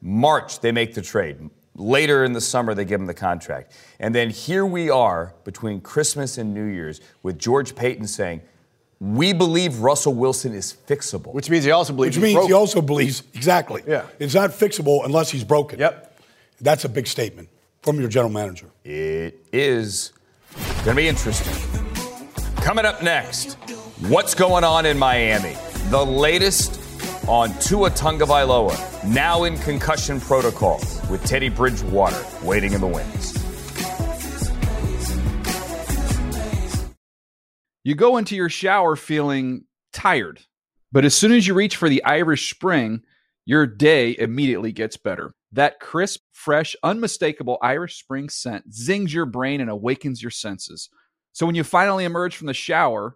March, 0.02 0.60
they 0.60 0.72
make 0.72 0.94
the 0.94 1.02
trade. 1.02 1.50
Later 1.76 2.24
in 2.24 2.34
the 2.34 2.42
summer, 2.42 2.74
they 2.74 2.86
give 2.86 3.00
him 3.00 3.08
the 3.08 3.14
contract. 3.14 3.74
And 4.00 4.14
then 4.14 4.30
here 4.30 4.66
we 4.66 4.90
are 4.90 5.34
between 5.44 5.82
Christmas 5.82 6.38
and 6.38 6.54
New 6.54 6.66
Year's 6.66 7.02
with 7.22 7.38
George 7.38 7.76
Paton 7.76 8.08
saying, 8.08 8.42
We 9.00 9.32
believe 9.34 9.80
Russell 9.80 10.14
Wilson 10.14 10.54
is 10.54 10.76
fixable. 10.88 11.34
Which 11.34 11.50
means 11.50 11.66
he 11.66 11.72
also 11.72 11.94
believes 11.94 12.18
Which 12.18 12.26
he's 12.26 12.36
means 12.36 12.48
he 12.48 12.54
also 12.54 12.82
believes 12.82 13.24
exactly. 13.34 13.84
Yeah. 13.86 14.06
It's 14.18 14.34
not 14.34 14.50
fixable 14.52 15.06
unless 15.06 15.30
he's 15.30 15.44
broken. 15.44 15.80
Yep. 15.80 16.20
That's 16.62 16.86
a 16.86 16.90
big 16.90 17.06
statement 17.06 17.50
from 17.84 18.00
your 18.00 18.10
general 18.10 18.32
manager. 18.32 18.68
It 18.84 19.46
is 19.54 20.14
going 20.84 20.96
to 20.96 20.96
be 20.96 21.08
interesting. 21.08 21.54
Coming 22.56 22.86
up 22.86 23.04
next, 23.04 23.54
what's 24.10 24.34
going 24.34 24.64
on 24.64 24.86
in 24.86 24.98
Miami? 24.98 25.56
The 25.90 26.04
latest 26.04 26.77
on 27.28 27.54
Tua 27.60 27.90
Tagovailoa, 27.92 29.04
now 29.06 29.44
in 29.44 29.58
concussion 29.58 30.20
protocol 30.20 30.80
with 31.10 31.24
Teddy 31.26 31.50
Bridgewater 31.50 32.24
waiting 32.44 32.74
in 32.74 32.82
the 32.82 32.88
wings. 32.88 33.34
You 37.84 37.96
go 37.96 38.18
into 38.18 38.36
your 38.36 38.50
shower 38.50 38.96
feeling 38.96 39.64
tired, 39.94 40.42
but 40.92 41.06
as 41.06 41.16
soon 41.16 41.32
as 41.32 41.48
you 41.48 41.54
reach 41.54 41.76
for 41.76 41.90
the 41.90 42.04
Irish 42.04 42.54
Spring, 42.54 43.02
your 43.46 43.66
day 43.66 44.16
immediately 44.20 44.72
gets 44.72 44.98
better. 44.98 45.34
That 45.54 45.80
crisp, 45.80 46.20
fresh, 46.34 46.76
unmistakable 46.84 47.58
Irish 47.62 47.98
Spring 47.98 48.28
scent 48.30 48.74
zings 48.74 49.14
your 49.14 49.26
brain 49.26 49.62
and 49.62 49.70
awakens 49.70 50.22
your 50.22 50.32
senses. 50.32 50.90
So 51.32 51.46
when 51.46 51.56
you 51.56 51.64
finally 51.64 52.04
emerge 52.04 52.36
from 52.36 52.48
the 52.48 52.54
shower, 52.54 53.16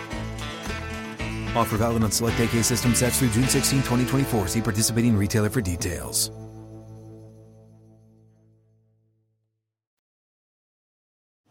Offer 1.55 1.77
valid 1.77 2.03
on 2.03 2.11
select 2.11 2.39
AK 2.39 2.63
system 2.63 2.95
sets 2.95 3.19
through 3.19 3.29
June 3.29 3.47
16, 3.47 3.79
2024. 3.79 4.47
See 4.47 4.61
participating 4.61 5.15
retailer 5.17 5.49
for 5.49 5.61
details. 5.61 6.31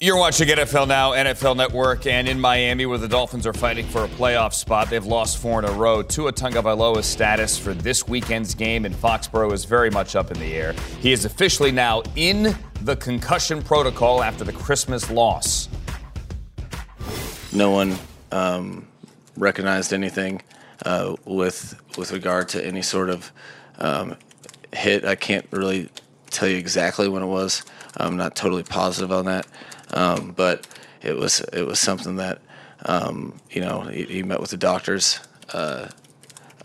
You're 0.03 0.17
watching 0.17 0.49
NFL 0.49 0.89
Now, 0.89 1.11
NFL 1.11 1.59
Network, 1.59 2.07
and 2.07 2.27
in 2.27 2.41
Miami, 2.41 2.87
where 2.87 2.97
the 2.97 3.07
Dolphins 3.07 3.47
are 3.47 3.53
fighting 3.53 3.85
for 3.85 4.05
a 4.05 4.09
playoff 4.09 4.55
spot. 4.55 4.89
They've 4.89 5.05
lost 5.05 5.37
four 5.37 5.59
in 5.59 5.67
a 5.67 5.73
row. 5.73 6.03
Tua 6.03 6.33
Tagovailoa's 6.33 7.05
status 7.05 7.59
for 7.59 7.75
this 7.75 8.09
weekend's 8.09 8.55
game 8.55 8.87
in 8.87 8.95
Foxborough 8.95 9.53
is 9.53 9.67
very 9.67 9.91
much 9.91 10.17
up 10.17 10.31
in 10.31 10.41
the 10.41 10.55
air. 10.55 10.73
He 11.01 11.13
is 11.13 11.27
officially 11.27 11.71
now 11.71 12.03
in 12.17 12.57
the 12.81 12.97
concussion 12.97 13.61
protocol 13.61 14.23
after 14.23 14.43
the 14.43 14.55
Christmas 14.55 15.11
loss. 15.11 15.69
No 17.53 17.71
one 17.71 17.99
um, 18.33 18.87
recognized 19.41 19.93
anything 19.93 20.43
uh, 20.85 21.17
with 21.25 21.81
with 21.99 22.13
regard 22.13 22.49
to 22.51 22.65
any 22.65 22.83
sort 22.83 23.11
of 23.11 23.33
um, 23.79 24.17
hit. 24.73 25.05
I 25.05 25.15
can't 25.15 25.47
really 25.51 25.91
tell 26.31 26.49
you 26.49 26.57
exactly 26.57 27.09
when 27.09 27.23
it 27.23 27.27
was. 27.27 27.65
I'm 27.97 28.17
not 28.17 28.37
totally 28.37 28.63
positive 28.63 29.11
on 29.13 29.25
that. 29.27 29.47
Um, 29.93 30.33
but 30.37 30.67
it 31.03 31.17
was 31.17 31.41
it 31.53 31.67
was 31.67 31.79
something 31.81 32.17
that 32.17 32.41
um, 32.87 33.41
you 33.51 33.61
know 33.61 33.81
he, 33.83 34.05
he, 34.05 34.23
met 34.23 34.41
with 34.41 34.51
the 34.51 34.57
doctors 34.57 35.21
uh, 35.53 35.89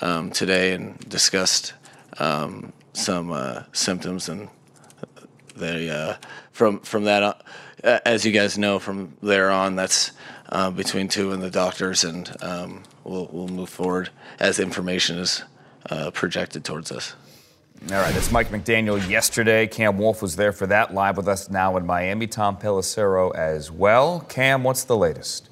um, 0.01 0.29
today 0.29 0.73
and 0.73 0.97
discussed 1.09 1.73
um, 2.19 2.71
some 2.93 3.31
uh, 3.31 3.63
symptoms 3.73 4.29
and 4.29 4.49
they 5.55 5.89
uh, 5.89 6.15
from 6.51 6.79
from 6.81 7.05
that 7.05 7.23
uh, 7.83 7.99
as 8.05 8.25
you 8.25 8.31
guys 8.31 8.57
know 8.57 8.77
from 8.77 9.15
there 9.21 9.49
on 9.49 9.75
that's 9.75 10.11
uh, 10.49 10.71
between 10.71 11.07
Tua 11.07 11.33
and 11.33 11.43
the 11.43 11.51
doctors 11.51 12.03
and 12.03 12.35
um, 12.41 12.83
we'll 13.03 13.29
we'll 13.31 13.47
move 13.47 13.69
forward 13.69 14.09
as 14.39 14.59
information 14.59 15.17
is 15.17 15.43
uh, 15.89 16.11
projected 16.11 16.63
towards 16.63 16.91
us. 16.91 17.15
All 17.91 17.97
right, 17.97 18.13
that's 18.13 18.31
Mike 18.31 18.49
McDaniel 18.49 19.07
yesterday. 19.07 19.67
Cam 19.67 19.97
Wolfe 19.97 20.21
was 20.21 20.37
there 20.37 20.51
for 20.53 20.65
that. 20.67 20.93
Live 20.93 21.17
with 21.17 21.27
us 21.27 21.49
now 21.49 21.77
in 21.77 21.85
Miami. 21.85 22.25
Tom 22.25 22.57
Pelissero 22.57 23.35
as 23.35 23.69
well. 23.69 24.21
Cam, 24.21 24.63
what's 24.63 24.83
the 24.83 24.97
latest? 24.97 25.49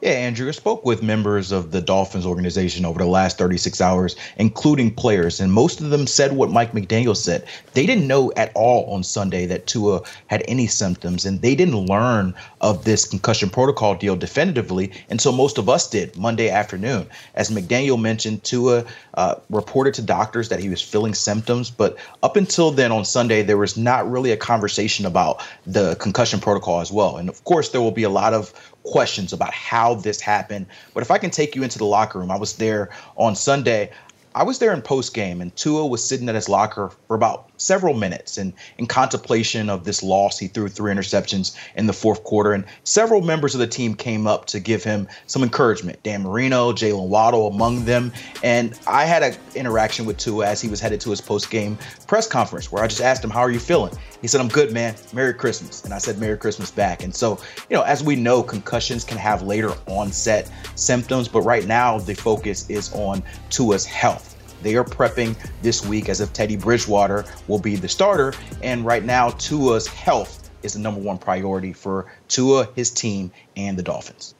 Yeah, 0.00 0.10
Andrew, 0.10 0.46
I 0.46 0.52
spoke 0.52 0.84
with 0.84 1.02
members 1.02 1.50
of 1.50 1.72
the 1.72 1.80
Dolphins 1.80 2.24
organization 2.24 2.84
over 2.84 3.00
the 3.00 3.06
last 3.06 3.36
36 3.36 3.80
hours, 3.80 4.14
including 4.36 4.94
players, 4.94 5.40
and 5.40 5.52
most 5.52 5.80
of 5.80 5.90
them 5.90 6.06
said 6.06 6.34
what 6.34 6.52
Mike 6.52 6.70
McDaniel 6.70 7.16
said. 7.16 7.44
They 7.72 7.84
didn't 7.84 8.06
know 8.06 8.32
at 8.36 8.52
all 8.54 8.94
on 8.94 9.02
Sunday 9.02 9.46
that 9.46 9.66
Tua 9.66 10.02
had 10.28 10.44
any 10.46 10.68
symptoms, 10.68 11.26
and 11.26 11.42
they 11.42 11.56
didn't 11.56 11.86
learn 11.86 12.32
of 12.60 12.84
this 12.84 13.08
concussion 13.08 13.50
protocol 13.50 13.96
deal 13.96 14.14
definitively 14.14 14.92
until 15.10 15.32
most 15.32 15.58
of 15.58 15.68
us 15.68 15.90
did 15.90 16.16
Monday 16.16 16.48
afternoon. 16.48 17.08
As 17.34 17.50
McDaniel 17.50 18.00
mentioned, 18.00 18.44
Tua 18.44 18.84
uh, 19.14 19.34
reported 19.50 19.94
to 19.94 20.02
doctors 20.02 20.48
that 20.50 20.60
he 20.60 20.68
was 20.68 20.80
feeling 20.80 21.12
symptoms, 21.12 21.70
but 21.72 21.96
up 22.22 22.36
until 22.36 22.70
then 22.70 22.92
on 22.92 23.04
Sunday, 23.04 23.42
there 23.42 23.58
was 23.58 23.76
not 23.76 24.08
really 24.08 24.30
a 24.30 24.36
conversation 24.36 25.06
about 25.06 25.44
the 25.66 25.96
concussion 25.96 26.38
protocol 26.38 26.80
as 26.80 26.92
well. 26.92 27.16
And 27.16 27.28
of 27.28 27.42
course, 27.42 27.70
there 27.70 27.80
will 27.80 27.90
be 27.90 28.04
a 28.04 28.10
lot 28.10 28.32
of 28.32 28.54
questions 28.84 29.32
about 29.32 29.52
how 29.52 29.94
this 29.94 30.20
happened. 30.20 30.66
But 30.94 31.02
if 31.02 31.10
I 31.10 31.18
can 31.18 31.30
take 31.30 31.54
you 31.54 31.62
into 31.62 31.78
the 31.78 31.84
locker 31.84 32.18
room, 32.18 32.30
I 32.30 32.36
was 32.36 32.56
there 32.56 32.90
on 33.16 33.36
Sunday. 33.36 33.90
I 34.38 34.44
was 34.44 34.60
there 34.60 34.72
in 34.72 34.82
post 34.82 35.14
game, 35.14 35.40
and 35.40 35.54
Tua 35.56 35.84
was 35.84 36.04
sitting 36.04 36.28
at 36.28 36.36
his 36.36 36.48
locker 36.48 36.92
for 37.08 37.16
about 37.16 37.50
several 37.56 37.92
minutes 37.92 38.38
and 38.38 38.52
in 38.78 38.86
contemplation 38.86 39.68
of 39.68 39.82
this 39.82 40.00
loss. 40.00 40.38
He 40.38 40.46
threw 40.46 40.68
three 40.68 40.94
interceptions 40.94 41.56
in 41.74 41.88
the 41.88 41.92
fourth 41.92 42.22
quarter, 42.22 42.52
and 42.52 42.64
several 42.84 43.20
members 43.20 43.56
of 43.56 43.58
the 43.58 43.66
team 43.66 43.96
came 43.96 44.28
up 44.28 44.46
to 44.46 44.60
give 44.60 44.84
him 44.84 45.08
some 45.26 45.42
encouragement. 45.42 46.00
Dan 46.04 46.22
Marino, 46.22 46.70
Jaylen 46.70 47.08
Waddle 47.08 47.48
among 47.48 47.84
them. 47.84 48.12
And 48.44 48.78
I 48.86 49.06
had 49.06 49.24
an 49.24 49.34
interaction 49.56 50.06
with 50.06 50.18
Tua 50.18 50.46
as 50.46 50.60
he 50.60 50.68
was 50.68 50.78
headed 50.78 51.00
to 51.00 51.10
his 51.10 51.20
post 51.20 51.50
game 51.50 51.76
press 52.06 52.28
conference 52.28 52.70
where 52.70 52.84
I 52.84 52.86
just 52.86 53.00
asked 53.00 53.24
him, 53.24 53.30
How 53.30 53.40
are 53.40 53.50
you 53.50 53.58
feeling? 53.58 53.92
He 54.20 54.28
said, 54.28 54.40
I'm 54.40 54.48
good, 54.48 54.72
man. 54.72 54.94
Merry 55.12 55.34
Christmas. 55.34 55.84
And 55.84 55.92
I 55.92 55.98
said, 55.98 56.18
Merry 56.18 56.38
Christmas 56.38 56.70
back. 56.70 57.02
And 57.02 57.12
so, 57.12 57.40
you 57.68 57.76
know, 57.76 57.82
as 57.82 58.04
we 58.04 58.14
know, 58.14 58.44
concussions 58.44 59.02
can 59.02 59.18
have 59.18 59.42
later 59.42 59.72
onset 59.88 60.48
symptoms, 60.76 61.26
but 61.26 61.40
right 61.40 61.66
now 61.66 61.98
the 61.98 62.14
focus 62.14 62.70
is 62.70 62.92
on 62.92 63.24
Tua's 63.50 63.84
health. 63.84 64.27
They 64.62 64.76
are 64.76 64.84
prepping 64.84 65.36
this 65.62 65.84
week 65.86 66.08
as 66.08 66.20
if 66.20 66.32
Teddy 66.32 66.56
Bridgewater 66.56 67.24
will 67.46 67.58
be 67.58 67.76
the 67.76 67.88
starter. 67.88 68.32
And 68.62 68.84
right 68.84 69.04
now, 69.04 69.30
Tua's 69.30 69.86
health 69.86 70.50
is 70.62 70.74
the 70.74 70.80
number 70.80 71.00
one 71.00 71.18
priority 71.18 71.72
for 71.72 72.06
Tua, 72.28 72.68
his 72.74 72.90
team, 72.90 73.30
and 73.56 73.78
the 73.78 73.82
Dolphins. 73.82 74.34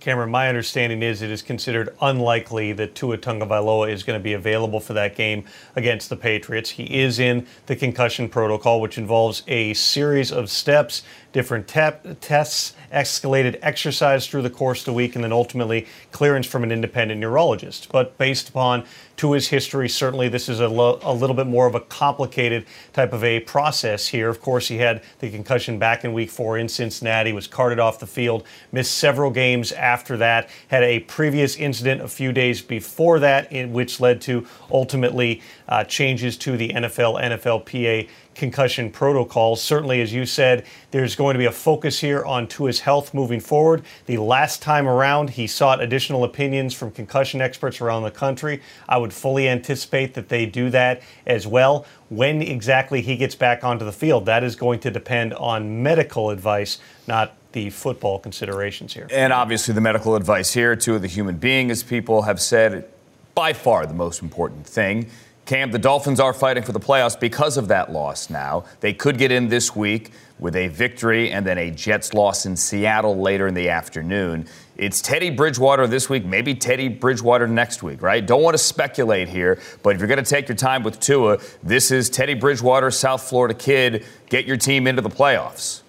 Cameron, 0.00 0.30
my 0.30 0.48
understanding 0.48 1.02
is 1.02 1.20
it 1.20 1.30
is 1.30 1.42
considered 1.42 1.94
unlikely 2.00 2.72
that 2.72 2.94
Tua 2.94 3.18
Tagovailoa 3.18 3.92
is 3.92 4.02
going 4.02 4.18
to 4.18 4.22
be 4.22 4.32
available 4.32 4.80
for 4.80 4.94
that 4.94 5.14
game 5.16 5.44
against 5.76 6.08
the 6.08 6.16
Patriots. 6.16 6.70
He 6.70 7.00
is 7.00 7.18
in 7.18 7.46
the 7.66 7.76
concussion 7.76 8.30
protocol, 8.30 8.80
which 8.80 8.96
involves 8.96 9.42
a 9.48 9.74
series 9.74 10.32
of 10.32 10.48
steps, 10.48 11.02
different 11.32 11.66
te- 11.66 12.14
tests, 12.20 12.74
escalated 12.92 13.58
exercise 13.62 14.26
through 14.26 14.42
the 14.42 14.50
course 14.50 14.80
of 14.80 14.84
the 14.86 14.92
week, 14.92 15.14
and 15.14 15.24
then 15.24 15.32
ultimately 15.32 15.86
clearance 16.12 16.46
from 16.46 16.62
an 16.62 16.70
independent 16.70 17.20
neurologist. 17.20 17.90
But 17.90 18.16
based 18.18 18.48
upon 18.48 18.84
Tua's 19.16 19.48
history, 19.48 19.88
certainly 19.88 20.28
this 20.28 20.48
is 20.48 20.60
a, 20.60 20.68
lo- 20.68 20.98
a 21.02 21.14
little 21.14 21.36
bit 21.36 21.46
more 21.46 21.66
of 21.66 21.74
a 21.74 21.80
complicated 21.80 22.66
type 22.92 23.12
of 23.12 23.22
a 23.24 23.40
process 23.40 24.08
here. 24.08 24.28
Of 24.28 24.40
course, 24.40 24.68
he 24.68 24.78
had 24.78 25.02
the 25.20 25.30
concussion 25.30 25.78
back 25.78 26.04
in 26.04 26.12
week 26.12 26.30
four 26.30 26.58
in 26.58 26.68
Cincinnati, 26.68 27.32
was 27.32 27.46
carted 27.46 27.78
off 27.78 27.98
the 27.98 28.06
field, 28.06 28.44
missed 28.72 28.98
several 28.98 29.30
games 29.30 29.72
after 29.72 30.16
that, 30.18 30.48
had 30.68 30.82
a 30.82 31.00
previous 31.00 31.56
incident 31.56 32.00
a 32.00 32.08
few 32.08 32.32
days 32.32 32.62
before 32.62 33.20
that, 33.20 33.50
in 33.52 33.72
which 33.72 34.00
led 34.00 34.20
to 34.22 34.46
ultimately 34.70 35.40
uh, 35.68 35.84
changes 35.84 36.36
to 36.38 36.56
the 36.56 36.70
NFL, 36.70 37.22
NFLPA 37.22 38.08
concussion 38.34 38.90
protocols. 38.90 39.62
Certainly, 39.62 40.00
as 40.00 40.12
you 40.12 40.26
said, 40.26 40.64
there's 40.90 41.14
going 41.14 41.34
to 41.34 41.38
be 41.38 41.44
a 41.46 41.52
focus 41.52 42.00
here 42.00 42.24
on 42.24 42.48
Tua's 42.48 42.80
health 42.80 43.14
moving 43.14 43.40
forward. 43.40 43.82
The 44.06 44.18
last 44.18 44.62
time 44.62 44.88
around, 44.88 45.30
he 45.30 45.46
sought 45.46 45.82
additional 45.82 46.24
opinions 46.24 46.74
from 46.74 46.90
concussion 46.90 47.40
experts 47.40 47.80
around 47.80 48.02
the 48.02 48.10
country. 48.10 48.62
I 48.88 48.98
would 48.98 49.12
fully 49.12 49.48
anticipate 49.48 50.14
that 50.14 50.28
they 50.28 50.46
do 50.46 50.70
that 50.70 51.02
as 51.26 51.46
well. 51.46 51.86
When 52.08 52.42
exactly 52.42 53.00
he 53.00 53.16
gets 53.16 53.34
back 53.34 53.64
onto 53.64 53.84
the 53.84 53.92
field, 53.92 54.26
that 54.26 54.44
is 54.44 54.56
going 54.56 54.80
to 54.80 54.90
depend 54.90 55.34
on 55.34 55.82
medical 55.82 56.30
advice, 56.30 56.78
not 57.06 57.34
the 57.52 57.70
football 57.70 58.18
considerations 58.18 58.94
here. 58.94 59.06
And 59.10 59.32
obviously, 59.32 59.74
the 59.74 59.80
medical 59.80 60.16
advice 60.16 60.52
here 60.52 60.74
to 60.76 60.98
the 60.98 61.08
human 61.08 61.36
being, 61.36 61.70
as 61.70 61.82
people 61.82 62.22
have 62.22 62.40
said, 62.40 62.88
by 63.34 63.52
far 63.52 63.86
the 63.86 63.94
most 63.94 64.22
important 64.22 64.66
thing. 64.66 65.08
Cam, 65.44 65.72
the 65.72 65.78
Dolphins 65.78 66.20
are 66.20 66.32
fighting 66.32 66.62
for 66.62 66.72
the 66.72 66.80
playoffs 66.80 67.18
because 67.18 67.56
of 67.56 67.68
that 67.68 67.90
loss 67.90 68.30
now. 68.30 68.64
They 68.80 68.92
could 68.92 69.18
get 69.18 69.32
in 69.32 69.48
this 69.48 69.74
week 69.74 70.12
with 70.38 70.54
a 70.54 70.68
victory 70.68 71.30
and 71.30 71.44
then 71.44 71.58
a 71.58 71.70
Jets 71.70 72.14
loss 72.14 72.46
in 72.46 72.56
Seattle 72.56 73.18
later 73.18 73.48
in 73.48 73.54
the 73.54 73.68
afternoon. 73.68 74.46
It's 74.76 75.00
Teddy 75.00 75.30
Bridgewater 75.30 75.86
this 75.86 76.08
week, 76.08 76.24
maybe 76.24 76.54
Teddy 76.54 76.88
Bridgewater 76.88 77.46
next 77.46 77.82
week, 77.82 78.02
right? 78.02 78.24
Don't 78.24 78.42
want 78.42 78.54
to 78.54 78.58
speculate 78.58 79.28
here, 79.28 79.60
but 79.82 79.94
if 79.94 80.00
you're 80.00 80.08
going 80.08 80.22
to 80.22 80.28
take 80.28 80.48
your 80.48 80.56
time 80.56 80.82
with 80.84 80.98
Tua, 81.00 81.38
this 81.62 81.90
is 81.90 82.08
Teddy 82.08 82.34
Bridgewater, 82.34 82.90
South 82.90 83.22
Florida 83.22 83.54
kid. 83.54 84.04
Get 84.28 84.46
your 84.46 84.56
team 84.56 84.86
into 84.86 85.02
the 85.02 85.10
playoffs. 85.10 85.81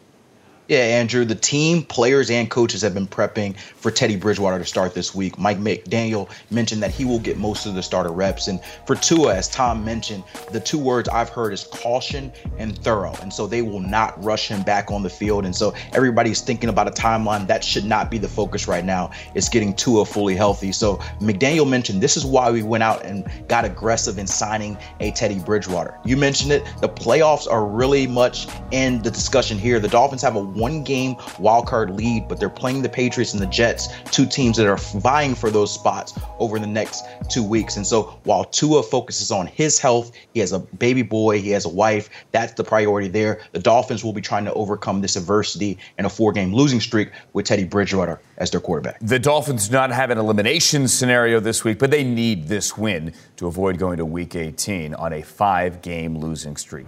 Yeah, 0.73 0.79
Andrew, 0.79 1.23
the 1.23 1.35
team, 1.35 1.83
players, 1.83 2.31
and 2.31 2.49
coaches 2.49 2.81
have 2.81 2.95
been 2.95 3.05
prepping 3.05 3.55
for 3.55 3.91
Teddy 3.91 4.15
Bridgewater 4.15 4.57
to 4.57 4.65
start 4.65 4.95
this 4.95 5.13
week. 5.13 5.37
Mike 5.37 5.59
McDaniel 5.59 6.27
mentioned 6.49 6.81
that 6.81 6.89
he 6.89 7.05
will 7.05 7.19
get 7.19 7.37
most 7.37 7.67
of 7.67 7.75
the 7.75 7.83
starter 7.83 8.09
reps. 8.11 8.47
And 8.47 8.59
for 8.87 8.95
Tua, 8.95 9.35
as 9.35 9.47
Tom 9.47 9.85
mentioned, 9.85 10.23
the 10.51 10.59
two 10.59 10.79
words 10.79 11.07
I've 11.09 11.29
heard 11.29 11.53
is 11.53 11.65
caution 11.65 12.33
and 12.57 12.75
thorough. 12.79 13.13
And 13.21 13.31
so 13.31 13.45
they 13.45 13.61
will 13.61 13.81
not 13.81 14.19
rush 14.23 14.47
him 14.47 14.63
back 14.63 14.89
on 14.89 15.03
the 15.03 15.11
field. 15.11 15.45
And 15.45 15.55
so 15.55 15.75
everybody's 15.91 16.41
thinking 16.41 16.69
about 16.69 16.87
a 16.87 16.91
timeline. 16.91 17.45
That 17.45 17.63
should 17.63 17.85
not 17.85 18.09
be 18.09 18.17
the 18.17 18.27
focus 18.27 18.67
right 18.67 18.83
now. 18.83 19.11
It's 19.35 19.49
getting 19.49 19.75
Tua 19.75 20.05
fully 20.05 20.33
healthy. 20.33 20.71
So 20.71 20.95
McDaniel 21.21 21.69
mentioned 21.69 22.01
this 22.01 22.17
is 22.17 22.25
why 22.25 22.49
we 22.49 22.63
went 22.63 22.81
out 22.81 23.05
and 23.05 23.29
got 23.47 23.63
aggressive 23.63 24.17
in 24.17 24.25
signing 24.25 24.75
a 25.01 25.11
Teddy 25.11 25.37
Bridgewater. 25.37 25.99
You 26.03 26.17
mentioned 26.17 26.51
it. 26.51 26.63
The 26.81 26.89
playoffs 26.89 27.47
are 27.47 27.63
really 27.63 28.07
much 28.07 28.47
in 28.71 29.03
the 29.03 29.11
discussion 29.11 29.59
here. 29.59 29.79
The 29.79 29.87
Dolphins 29.87 30.23
have 30.23 30.35
a 30.35 30.62
one 30.63 30.81
game 30.81 31.17
wild 31.39 31.67
card 31.67 31.89
lead, 31.89 32.25
but 32.29 32.39
they're 32.39 32.49
playing 32.49 32.81
the 32.81 32.87
Patriots 32.87 33.33
and 33.33 33.41
the 33.41 33.47
Jets, 33.47 33.89
two 34.11 34.25
teams 34.25 34.55
that 34.55 34.65
are 34.65 34.77
vying 35.01 35.35
for 35.35 35.49
those 35.49 35.73
spots 35.73 36.17
over 36.39 36.57
the 36.57 36.67
next 36.67 37.03
two 37.29 37.43
weeks. 37.43 37.75
And 37.75 37.85
so 37.85 38.17
while 38.23 38.45
Tua 38.45 38.81
focuses 38.81 39.29
on 39.29 39.45
his 39.45 39.77
health, 39.77 40.13
he 40.33 40.39
has 40.39 40.53
a 40.53 40.59
baby 40.59 41.01
boy, 41.01 41.41
he 41.41 41.49
has 41.49 41.65
a 41.65 41.69
wife, 41.69 42.09
that's 42.31 42.53
the 42.53 42.63
priority 42.63 43.09
there. 43.09 43.41
The 43.51 43.59
Dolphins 43.59 44.05
will 44.05 44.13
be 44.13 44.21
trying 44.21 44.45
to 44.45 44.53
overcome 44.53 45.01
this 45.01 45.17
adversity 45.17 45.77
in 45.99 46.05
a 46.05 46.09
four 46.09 46.31
game 46.31 46.53
losing 46.53 46.79
streak 46.79 47.11
with 47.33 47.45
Teddy 47.45 47.65
Bridgewater 47.65 48.21
as 48.37 48.49
their 48.49 48.61
quarterback. 48.61 48.99
The 49.01 49.19
Dolphins 49.19 49.67
do 49.67 49.73
not 49.73 49.91
have 49.91 50.11
an 50.11 50.17
elimination 50.17 50.87
scenario 50.87 51.41
this 51.41 51.65
week, 51.65 51.77
but 51.77 51.91
they 51.91 52.05
need 52.05 52.47
this 52.47 52.77
win 52.77 53.13
to 53.35 53.47
avoid 53.47 53.77
going 53.77 53.97
to 53.97 54.05
week 54.05 54.33
18 54.33 54.93
on 54.95 55.11
a 55.11 55.23
five 55.23 55.81
game 55.81 56.17
losing 56.17 56.55
streak. 56.55 56.87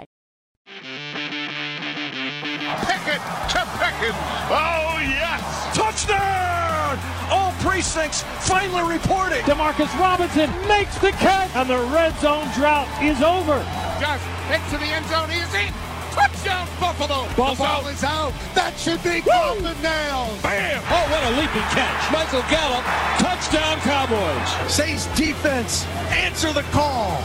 To 4.01 4.09
Oh, 4.49 4.97
yes. 4.99 5.77
Touchdown! 5.77 6.97
All 7.29 7.53
precincts 7.61 8.23
finally 8.47 8.83
reporting. 8.91 9.41
Demarcus 9.43 9.93
Robinson 9.99 10.49
makes 10.67 10.97
the 10.97 11.11
catch, 11.11 11.55
and 11.55 11.69
the 11.69 11.77
red 11.93 12.17
zone 12.19 12.49
drought 12.55 12.89
is 13.01 13.21
over. 13.21 13.63
Just 13.99 14.25
into 14.49 14.77
the 14.77 14.89
end 14.89 15.05
zone. 15.05 15.29
He 15.29 15.39
is 15.39 15.53
in. 15.53 15.71
Touchdown, 16.11 16.67
Buffalo. 16.79 17.27
Ball's 17.37 17.57
the 17.57 17.63
ball 17.63 17.87
is 17.87 18.03
out. 18.03 18.33
That 18.53 18.73
should 18.75 19.01
be 19.03 19.21
golden 19.21 19.79
nails. 19.81 20.41
Bam! 20.41 20.83
Oh, 20.91 21.05
what 21.07 21.23
a 21.23 21.31
leaping 21.39 21.63
catch. 21.71 22.11
Michael 22.11 22.43
Gallup, 22.51 22.83
touchdown 23.21 23.79
Cowboys. 23.87 24.49
Say's 24.69 25.05
defense, 25.15 25.85
answer 26.11 26.51
the 26.51 26.63
call. 26.73 27.21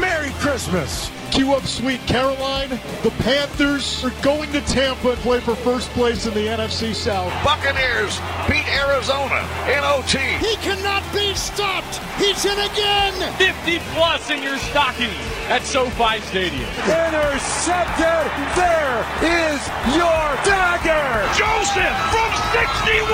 Merry 0.00 0.30
Christmas. 0.40 1.10
Cue 1.32 1.54
up 1.54 1.64
Sweet 1.64 2.00
Caroline. 2.06 2.68
The 3.02 3.10
Panthers 3.24 4.04
are 4.04 4.12
going 4.22 4.52
to 4.52 4.60
Tampa 4.60 5.12
and 5.12 5.18
play 5.20 5.40
for 5.40 5.56
first 5.56 5.88
place 5.90 6.26
in 6.26 6.34
the 6.34 6.46
NFC 6.46 6.94
South. 6.94 7.32
Buccaneers 7.42 8.20
beat 8.46 8.68
Arizona 8.68 9.40
in 9.64 9.80
OT. 9.82 10.18
He 10.44 10.56
cannot 10.56 11.02
be 11.14 11.32
stopped. 11.32 11.96
He's 12.20 12.44
in 12.44 12.58
again. 12.58 13.32
50 13.38 13.78
plus 13.94 14.28
in 14.28 14.42
your 14.42 14.58
stocking 14.58 15.08
at 15.48 15.62
SoFi 15.62 16.20
Stadium. 16.20 16.68
Intercepted. 16.84 18.28
There 18.52 19.00
is 19.24 19.60
your 19.96 20.24
dagger. 20.44 21.08
Joseph 21.32 21.96
from 22.12 22.30
61. 22.52 23.08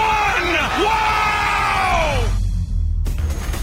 Wow! 0.82 1.17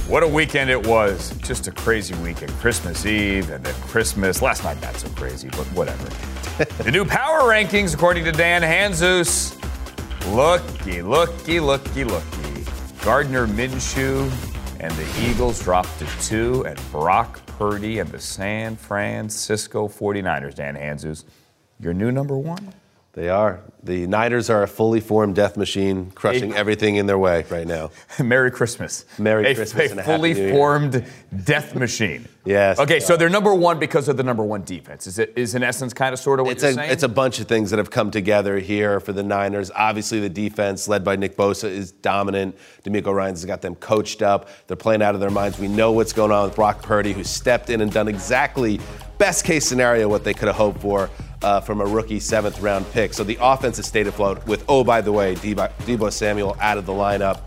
What 0.07 0.21
a 0.21 0.27
weekend 0.27 0.69
it 0.69 0.85
was. 0.85 1.35
Just 1.39 1.65
a 1.65 1.71
crazy 1.71 2.13
weekend. 2.15 2.51
Christmas 2.53 3.07
Eve 3.07 3.49
and 3.49 3.65
then 3.65 3.73
Christmas. 3.87 4.39
Last 4.39 4.63
night, 4.63 4.79
not 4.79 4.95
so 4.95 5.09
crazy, 5.09 5.49
but 5.49 5.65
whatever. 5.73 6.07
the 6.83 6.91
new 6.91 7.05
power 7.05 7.41
rankings, 7.41 7.95
according 7.95 8.23
to 8.25 8.31
Dan 8.31 8.61
Hanzus. 8.61 9.59
Looky, 10.31 11.01
looky, 11.01 11.59
looky, 11.59 12.03
looky. 12.03 12.65
Gardner 13.03 13.47
Minshew 13.47 14.31
and 14.79 14.93
the 14.93 15.27
Eagles 15.27 15.63
dropped 15.63 15.97
to 15.97 16.05
two, 16.21 16.63
and 16.67 16.79
Brock 16.91 17.43
Purdy 17.47 17.97
and 17.97 18.09
the 18.11 18.19
San 18.19 18.75
Francisco 18.75 19.87
49ers. 19.87 20.53
Dan 20.53 20.75
Hanzus, 20.75 21.23
your 21.79 21.95
new 21.95 22.11
number 22.11 22.37
one? 22.37 22.75
They 23.15 23.29
are. 23.29 23.61
The 23.81 24.07
Niners 24.07 24.49
are 24.49 24.63
a 24.63 24.67
fully 24.67 24.99
formed 24.99 25.35
death 25.35 25.55
machine, 25.55 26.11
crushing 26.11 26.51
A- 26.51 26.55
everything 26.57 26.97
in 26.97 27.05
their 27.05 27.17
way 27.17 27.45
right 27.49 27.65
now. 27.65 27.91
Merry 28.21 28.51
Christmas. 28.51 29.05
Merry 29.17 29.45
a, 29.45 29.55
Christmas 29.55 29.87
A 29.87 29.91
and 29.91 29.99
a 30.01 30.03
Happy 30.03 30.17
fully 30.17 30.33
New 30.33 30.41
Year. 30.41 30.49
formed 30.53 31.05
death 31.45 31.75
machine. 31.75 32.27
Yes. 32.47 32.77
Okay, 32.77 32.99
so 32.99 33.17
they're 33.17 33.27
number 33.27 33.55
one 33.55 33.79
because 33.79 34.07
of 34.07 34.17
the 34.17 34.23
number 34.23 34.43
one 34.43 34.63
defense. 34.63 35.07
Is 35.07 35.17
it 35.17 35.33
is 35.35 35.55
in 35.55 35.63
essence 35.63 35.95
kind 35.95 36.13
of 36.13 36.19
sort 36.19 36.39
of 36.39 36.45
what 36.45 36.51
It's 36.51 36.61
you're 36.61 36.73
a, 36.73 36.75
saying? 36.75 36.91
it's 36.91 37.01
a 37.01 37.07
bunch 37.09 37.39
of 37.39 37.47
things 37.47 37.71
that 37.71 37.77
have 37.79 37.89
come 37.89 38.11
together 38.11 38.59
here 38.59 38.99
for 38.99 39.13
the 39.13 39.23
Niners. 39.23 39.71
Obviously, 39.73 40.19
the 40.19 40.29
defense, 40.29 40.87
led 40.87 41.03
by 41.03 41.15
Nick 41.15 41.35
Bosa, 41.37 41.67
is 41.67 41.91
dominant. 41.91 42.55
DeMeco 42.83 43.11
Ryans 43.11 43.39
has 43.39 43.45
got 43.47 43.63
them 43.63 43.73
coached 43.73 44.21
up. 44.21 44.47
They're 44.67 44.77
playing 44.77 45.01
out 45.01 45.15
of 45.15 45.21
their 45.21 45.31
minds. 45.31 45.57
We 45.57 45.67
know 45.67 45.91
what's 45.91 46.13
going 46.13 46.31
on 46.31 46.43
with 46.43 46.55
Brock 46.55 46.83
Purdy, 46.83 47.13
who 47.13 47.23
stepped 47.23 47.71
in 47.71 47.81
and 47.81 47.91
done 47.91 48.07
exactly 48.07 48.79
best 49.17 49.43
case 49.43 49.65
scenario 49.65 50.07
what 50.07 50.23
they 50.23 50.35
could 50.35 50.47
have 50.47 50.55
hoped 50.57 50.81
for 50.81 51.09
uh, 51.45 51.61
from 51.61 51.79
a 51.79 51.85
rookie 51.85 52.19
seventh 52.19 52.59
round 52.59 52.91
pick. 52.91 53.13
So 53.13 53.23
the 53.23 53.37
offense 53.39 53.77
has 53.77 53.85
stayed 53.85 54.07
afloat 54.07 54.45
with, 54.47 54.65
oh, 54.67 54.83
by 54.83 55.01
the 55.01 55.11
way, 55.11 55.35
Deebo, 55.35 56.11
Samuel 56.11 56.57
out 56.59 56.79
of 56.79 56.87
the 56.87 56.93
lineup. 56.93 57.41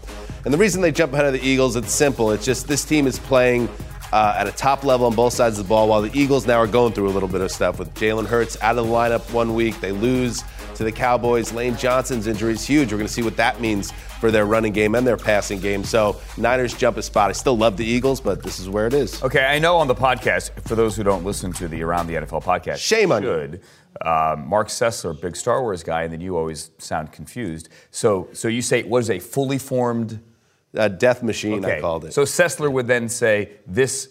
And 0.44 0.54
the 0.54 0.58
reason 0.58 0.80
they 0.80 0.92
jump 0.92 1.12
ahead 1.12 1.26
of 1.26 1.32
the 1.32 1.44
Eagles, 1.46 1.74
it's 1.74 1.92
simple. 1.92 2.30
It's 2.30 2.44
just 2.44 2.68
this 2.68 2.84
team 2.84 3.08
is 3.08 3.18
playing 3.18 3.68
uh, 4.12 4.36
at 4.38 4.46
a 4.46 4.52
top 4.52 4.84
level 4.84 5.06
on 5.06 5.14
both 5.14 5.32
sides 5.32 5.58
of 5.58 5.64
the 5.64 5.68
ball, 5.68 5.88
while 5.88 6.00
the 6.00 6.16
Eagles 6.16 6.46
now 6.46 6.58
are 6.58 6.68
going 6.68 6.92
through 6.92 7.08
a 7.08 7.10
little 7.10 7.28
bit 7.28 7.40
of 7.40 7.50
stuff 7.50 7.78
with 7.78 7.92
Jalen 7.94 8.24
Hurts 8.24 8.56
out 8.62 8.78
of 8.78 8.86
the 8.86 8.92
lineup 8.92 9.30
one 9.32 9.54
week. 9.54 9.78
They 9.80 9.92
lose 9.92 10.44
to 10.76 10.84
the 10.84 10.92
Cowboys. 10.92 11.52
Lane 11.52 11.76
Johnson's 11.76 12.28
injury 12.28 12.52
is 12.52 12.64
huge. 12.64 12.92
We're 12.92 12.98
going 12.98 13.08
to 13.08 13.12
see 13.12 13.22
what 13.22 13.36
that 13.36 13.60
means 13.60 13.92
for 14.20 14.30
their 14.30 14.46
running 14.46 14.72
game 14.72 14.94
and 14.94 15.06
their 15.06 15.16
passing 15.16 15.60
game. 15.60 15.84
So 15.84 16.16
Niners 16.36 16.74
jump 16.74 16.96
a 16.96 17.02
spot. 17.02 17.30
I 17.30 17.32
still 17.32 17.56
love 17.56 17.76
the 17.76 17.84
Eagles, 17.84 18.20
but 18.20 18.42
this 18.42 18.58
is 18.58 18.68
where 18.68 18.86
it 18.86 18.94
is. 18.94 19.22
Okay, 19.22 19.44
I 19.44 19.58
know 19.58 19.76
on 19.76 19.86
the 19.86 19.94
podcast, 19.94 20.50
for 20.66 20.74
those 20.74 20.96
who 20.96 21.02
don't 21.04 21.24
listen 21.24 21.52
to 21.54 21.68
the 21.68 21.82
Around 21.82 22.08
the 22.08 22.14
NFL 22.14 22.42
podcast, 22.42 22.78
Shame 22.78 23.12
on 23.12 23.22
you. 23.22 23.28
should, 23.28 23.62
Um, 24.04 24.48
Marc 24.48 24.68
Sessler, 24.68 25.18
big 25.20 25.36
Star 25.36 25.62
Wars 25.62 25.82
guy, 25.82 26.02
and 26.02 26.12
then 26.12 26.20
you 26.20 26.36
always 26.36 26.70
sound 26.78 27.12
confused. 27.12 27.68
So, 27.90 28.28
so 28.32 28.48
you 28.48 28.62
say 28.62 28.82
what 28.82 28.98
is 28.98 29.10
a 29.10 29.18
fully 29.18 29.58
formed 29.58 30.20
uh, 30.76 30.88
death 30.88 31.22
machine? 31.22 31.64
Okay. 31.64 31.78
I 31.78 31.80
called 31.80 32.04
it. 32.04 32.12
So 32.12 32.22
Sessler 32.22 32.70
would 32.70 32.86
then 32.86 33.08
say 33.08 33.52
this 33.66 34.10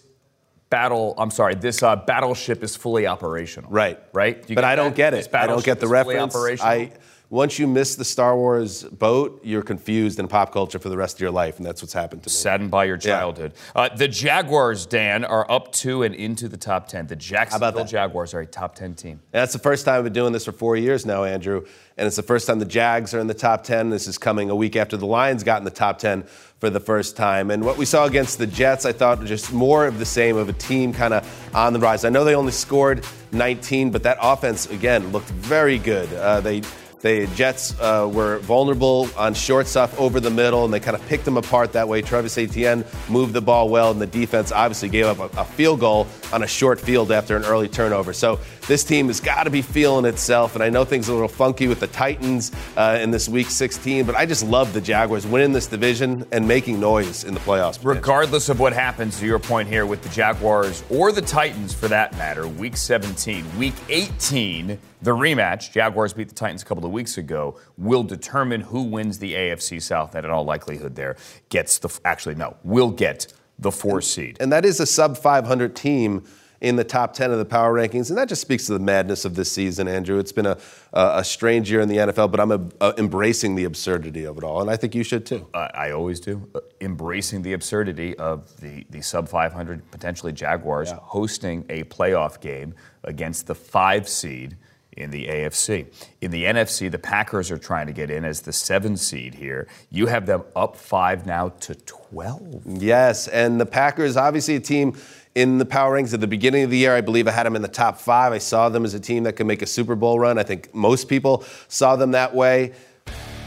battle. 0.70 1.14
I'm 1.16 1.30
sorry. 1.30 1.54
This 1.54 1.82
uh, 1.82 1.96
battleship 1.96 2.62
is 2.62 2.76
fully 2.76 3.06
operational. 3.06 3.70
Right. 3.70 3.98
Right. 4.12 4.48
You 4.48 4.54
but 4.54 4.64
I 4.64 4.74
don't 4.76 4.90
that? 4.90 4.96
get 4.96 5.14
it. 5.14 5.34
I 5.34 5.46
don't 5.46 5.64
get 5.64 5.80
the 5.80 5.88
reference. 5.88 6.34
operational? 6.34 6.70
I 6.72 6.92
once 7.30 7.58
you 7.58 7.66
miss 7.66 7.94
the 7.94 8.04
Star 8.04 8.34
Wars 8.34 8.84
boat, 8.84 9.40
you're 9.44 9.62
confused 9.62 10.18
in 10.18 10.28
pop 10.28 10.50
culture 10.50 10.78
for 10.78 10.88
the 10.88 10.96
rest 10.96 11.16
of 11.16 11.20
your 11.20 11.30
life, 11.30 11.58
and 11.58 11.66
that's 11.66 11.82
what's 11.82 11.92
happened 11.92 12.22
to 12.22 12.28
me. 12.28 12.32
Saddened 12.32 12.70
by 12.70 12.86
your 12.86 12.96
childhood. 12.96 13.52
Uh, 13.76 13.94
the 13.94 14.08
Jaguars, 14.08 14.86
Dan, 14.86 15.24
are 15.24 15.50
up 15.50 15.70
to 15.72 16.04
and 16.04 16.14
into 16.14 16.48
the 16.48 16.56
top 16.56 16.88
10. 16.88 17.08
The 17.08 17.16
Jacksonville? 17.16 17.84
Jaguars 17.84 18.32
are 18.32 18.40
a 18.40 18.46
top 18.46 18.74
10 18.74 18.94
team. 18.94 19.20
And 19.32 19.42
that's 19.42 19.52
the 19.52 19.58
first 19.58 19.84
time 19.84 19.98
I've 19.98 20.04
been 20.04 20.12
doing 20.14 20.32
this 20.32 20.46
for 20.46 20.52
four 20.52 20.76
years 20.76 21.04
now, 21.04 21.24
Andrew. 21.24 21.66
And 21.98 22.06
it's 22.06 22.16
the 22.16 22.22
first 22.22 22.46
time 22.46 22.60
the 22.60 22.64
Jags 22.64 23.12
are 23.12 23.18
in 23.18 23.26
the 23.26 23.34
top 23.34 23.62
10. 23.62 23.90
This 23.90 24.06
is 24.06 24.16
coming 24.16 24.48
a 24.48 24.56
week 24.56 24.76
after 24.76 24.96
the 24.96 25.06
Lions 25.06 25.42
got 25.42 25.58
in 25.58 25.64
the 25.64 25.70
top 25.70 25.98
10 25.98 26.22
for 26.60 26.70
the 26.70 26.80
first 26.80 27.16
time. 27.16 27.50
And 27.50 27.62
what 27.62 27.76
we 27.76 27.84
saw 27.84 28.06
against 28.06 28.38
the 28.38 28.46
Jets, 28.46 28.86
I 28.86 28.92
thought 28.92 29.22
just 29.24 29.52
more 29.52 29.86
of 29.86 29.98
the 29.98 30.06
same 30.06 30.36
of 30.36 30.48
a 30.48 30.52
team 30.54 30.94
kind 30.94 31.12
of 31.12 31.54
on 31.54 31.72
the 31.72 31.78
rise. 31.78 32.04
I 32.04 32.08
know 32.08 32.24
they 32.24 32.34
only 32.34 32.52
scored 32.52 33.04
19, 33.32 33.90
but 33.90 34.02
that 34.04 34.16
offense, 34.22 34.66
again, 34.70 35.10
looked 35.12 35.28
very 35.28 35.78
good. 35.78 36.10
Uh, 36.14 36.40
they 36.40 36.62
the 37.00 37.28
Jets 37.34 37.78
uh, 37.80 38.10
were 38.12 38.38
vulnerable 38.38 39.08
on 39.16 39.34
short 39.34 39.66
stuff 39.66 39.98
over 39.98 40.20
the 40.20 40.30
middle, 40.30 40.64
and 40.64 40.72
they 40.72 40.80
kind 40.80 40.96
of 40.96 41.06
picked 41.06 41.24
them 41.24 41.36
apart 41.36 41.72
that 41.72 41.88
way. 41.88 42.02
Travis 42.02 42.38
Etienne 42.38 42.84
moved 43.08 43.32
the 43.32 43.40
ball 43.40 43.68
well, 43.68 43.90
and 43.90 44.00
the 44.00 44.06
defense 44.06 44.52
obviously 44.52 44.88
gave 44.88 45.06
up 45.06 45.18
a, 45.18 45.40
a 45.40 45.44
field 45.44 45.80
goal 45.80 46.06
on 46.32 46.42
a 46.42 46.46
short 46.46 46.80
field 46.80 47.12
after 47.12 47.36
an 47.36 47.44
early 47.44 47.68
turnover. 47.68 48.12
So 48.12 48.40
this 48.66 48.84
team 48.84 49.08
has 49.08 49.20
got 49.20 49.44
to 49.44 49.50
be 49.50 49.62
feeling 49.62 50.04
itself, 50.04 50.54
and 50.54 50.62
I 50.62 50.70
know 50.70 50.84
things 50.84 51.08
are 51.08 51.12
a 51.12 51.14
little 51.14 51.28
funky 51.28 51.68
with 51.68 51.80
the 51.80 51.86
Titans 51.88 52.52
uh, 52.76 52.98
in 53.00 53.10
this 53.10 53.28
Week 53.28 53.48
16, 53.48 54.06
but 54.06 54.14
I 54.14 54.26
just 54.26 54.44
love 54.44 54.72
the 54.72 54.80
Jaguars 54.80 55.26
winning 55.26 55.52
this 55.52 55.66
division 55.66 56.26
and 56.32 56.46
making 56.46 56.80
noise 56.80 57.24
in 57.24 57.34
the 57.34 57.40
playoffs. 57.40 57.78
Regardless 57.82 58.48
of 58.48 58.60
what 58.60 58.72
happens, 58.72 59.18
to 59.18 59.26
your 59.26 59.38
point 59.38 59.68
here 59.68 59.86
with 59.86 60.02
the 60.02 60.08
Jaguars 60.10 60.84
or 60.90 61.12
the 61.12 61.22
Titans 61.22 61.74
for 61.74 61.88
that 61.88 62.12
matter, 62.16 62.46
week 62.46 62.76
17, 62.76 63.58
week 63.58 63.74
18, 63.88 64.78
the 65.02 65.10
rematch, 65.10 65.72
Jaguars 65.72 66.12
beat 66.12 66.28
the 66.28 66.34
Titans 66.34 66.62
a 66.62 66.64
couple 66.64 66.84
of 66.84 66.87
weeks 66.88 67.18
ago, 67.18 67.58
will 67.76 68.02
determine 68.02 68.62
who 68.62 68.82
wins 68.82 69.18
the 69.18 69.34
AFC 69.34 69.80
South. 69.80 70.14
And 70.14 70.24
in 70.24 70.30
all 70.30 70.44
likelihood, 70.44 70.96
there 70.96 71.16
gets 71.48 71.78
the, 71.78 71.96
actually, 72.04 72.34
no, 72.34 72.56
will 72.64 72.90
get 72.90 73.32
the 73.58 73.72
four 73.72 74.00
seed. 74.00 74.36
And 74.40 74.52
that 74.52 74.64
is 74.64 74.80
a 74.80 74.86
sub 74.86 75.16
500 75.18 75.74
team 75.74 76.24
in 76.60 76.76
the 76.76 76.84
top 76.84 77.12
10 77.14 77.30
of 77.30 77.38
the 77.38 77.44
power 77.44 77.72
rankings. 77.72 78.08
And 78.08 78.18
that 78.18 78.28
just 78.28 78.40
speaks 78.40 78.66
to 78.66 78.72
the 78.72 78.80
madness 78.80 79.24
of 79.24 79.34
this 79.34 79.50
season, 79.50 79.86
Andrew. 79.86 80.18
It's 80.18 80.32
been 80.32 80.46
a, 80.46 80.58
a, 80.92 81.18
a 81.18 81.24
strange 81.24 81.70
year 81.70 81.80
in 81.80 81.88
the 81.88 81.96
NFL, 81.96 82.30
but 82.30 82.40
I'm 82.40 82.50
a, 82.50 82.60
a 82.80 82.94
embracing 82.98 83.54
the 83.54 83.64
absurdity 83.64 84.24
of 84.24 84.38
it 84.38 84.44
all. 84.44 84.60
And 84.60 84.70
I 84.70 84.76
think 84.76 84.94
you 84.94 85.04
should 85.04 85.24
too. 85.24 85.46
Uh, 85.54 85.68
I 85.74 85.92
always 85.92 86.20
do. 86.20 86.48
Uh, 86.54 86.60
embracing 86.80 87.42
the 87.42 87.52
absurdity 87.52 88.16
of 88.18 88.60
the, 88.60 88.84
the 88.90 89.00
sub 89.00 89.28
500, 89.28 89.88
potentially 89.90 90.32
Jaguars, 90.32 90.90
hosting 90.90 91.64
a 91.68 91.84
playoff 91.84 92.40
game 92.40 92.74
against 93.04 93.46
the 93.46 93.54
five 93.54 94.08
seed 94.08 94.56
in 94.98 95.10
the 95.10 95.26
AFC. 95.26 95.86
In 96.20 96.30
the 96.30 96.44
NFC, 96.44 96.90
the 96.90 96.98
Packers 96.98 97.50
are 97.50 97.58
trying 97.58 97.86
to 97.86 97.92
get 97.92 98.10
in 98.10 98.24
as 98.24 98.42
the 98.42 98.52
seven 98.52 98.96
seed 98.96 99.34
here. 99.34 99.68
You 99.90 100.06
have 100.06 100.26
them 100.26 100.42
up 100.56 100.76
five 100.76 101.26
now 101.26 101.50
to 101.60 101.74
12. 101.74 102.62
Yes, 102.66 103.28
and 103.28 103.60
the 103.60 103.66
Packers, 103.66 104.16
obviously 104.16 104.56
a 104.56 104.60
team 104.60 104.96
in 105.34 105.58
the 105.58 105.64
power 105.64 105.96
rankings 105.96 106.14
at 106.14 106.20
the 106.20 106.26
beginning 106.26 106.64
of 106.64 106.70
the 106.70 106.78
year. 106.78 106.94
I 106.94 107.00
believe 107.00 107.28
I 107.28 107.30
had 107.30 107.46
them 107.46 107.54
in 107.54 107.62
the 107.62 107.68
top 107.68 107.98
five. 107.98 108.32
I 108.32 108.38
saw 108.38 108.68
them 108.68 108.84
as 108.84 108.94
a 108.94 109.00
team 109.00 109.22
that 109.24 109.34
could 109.34 109.46
make 109.46 109.62
a 109.62 109.66
Super 109.66 109.94
Bowl 109.94 110.18
run. 110.18 110.38
I 110.38 110.42
think 110.42 110.74
most 110.74 111.08
people 111.08 111.44
saw 111.68 111.96
them 111.96 112.10
that 112.12 112.34
way. 112.34 112.72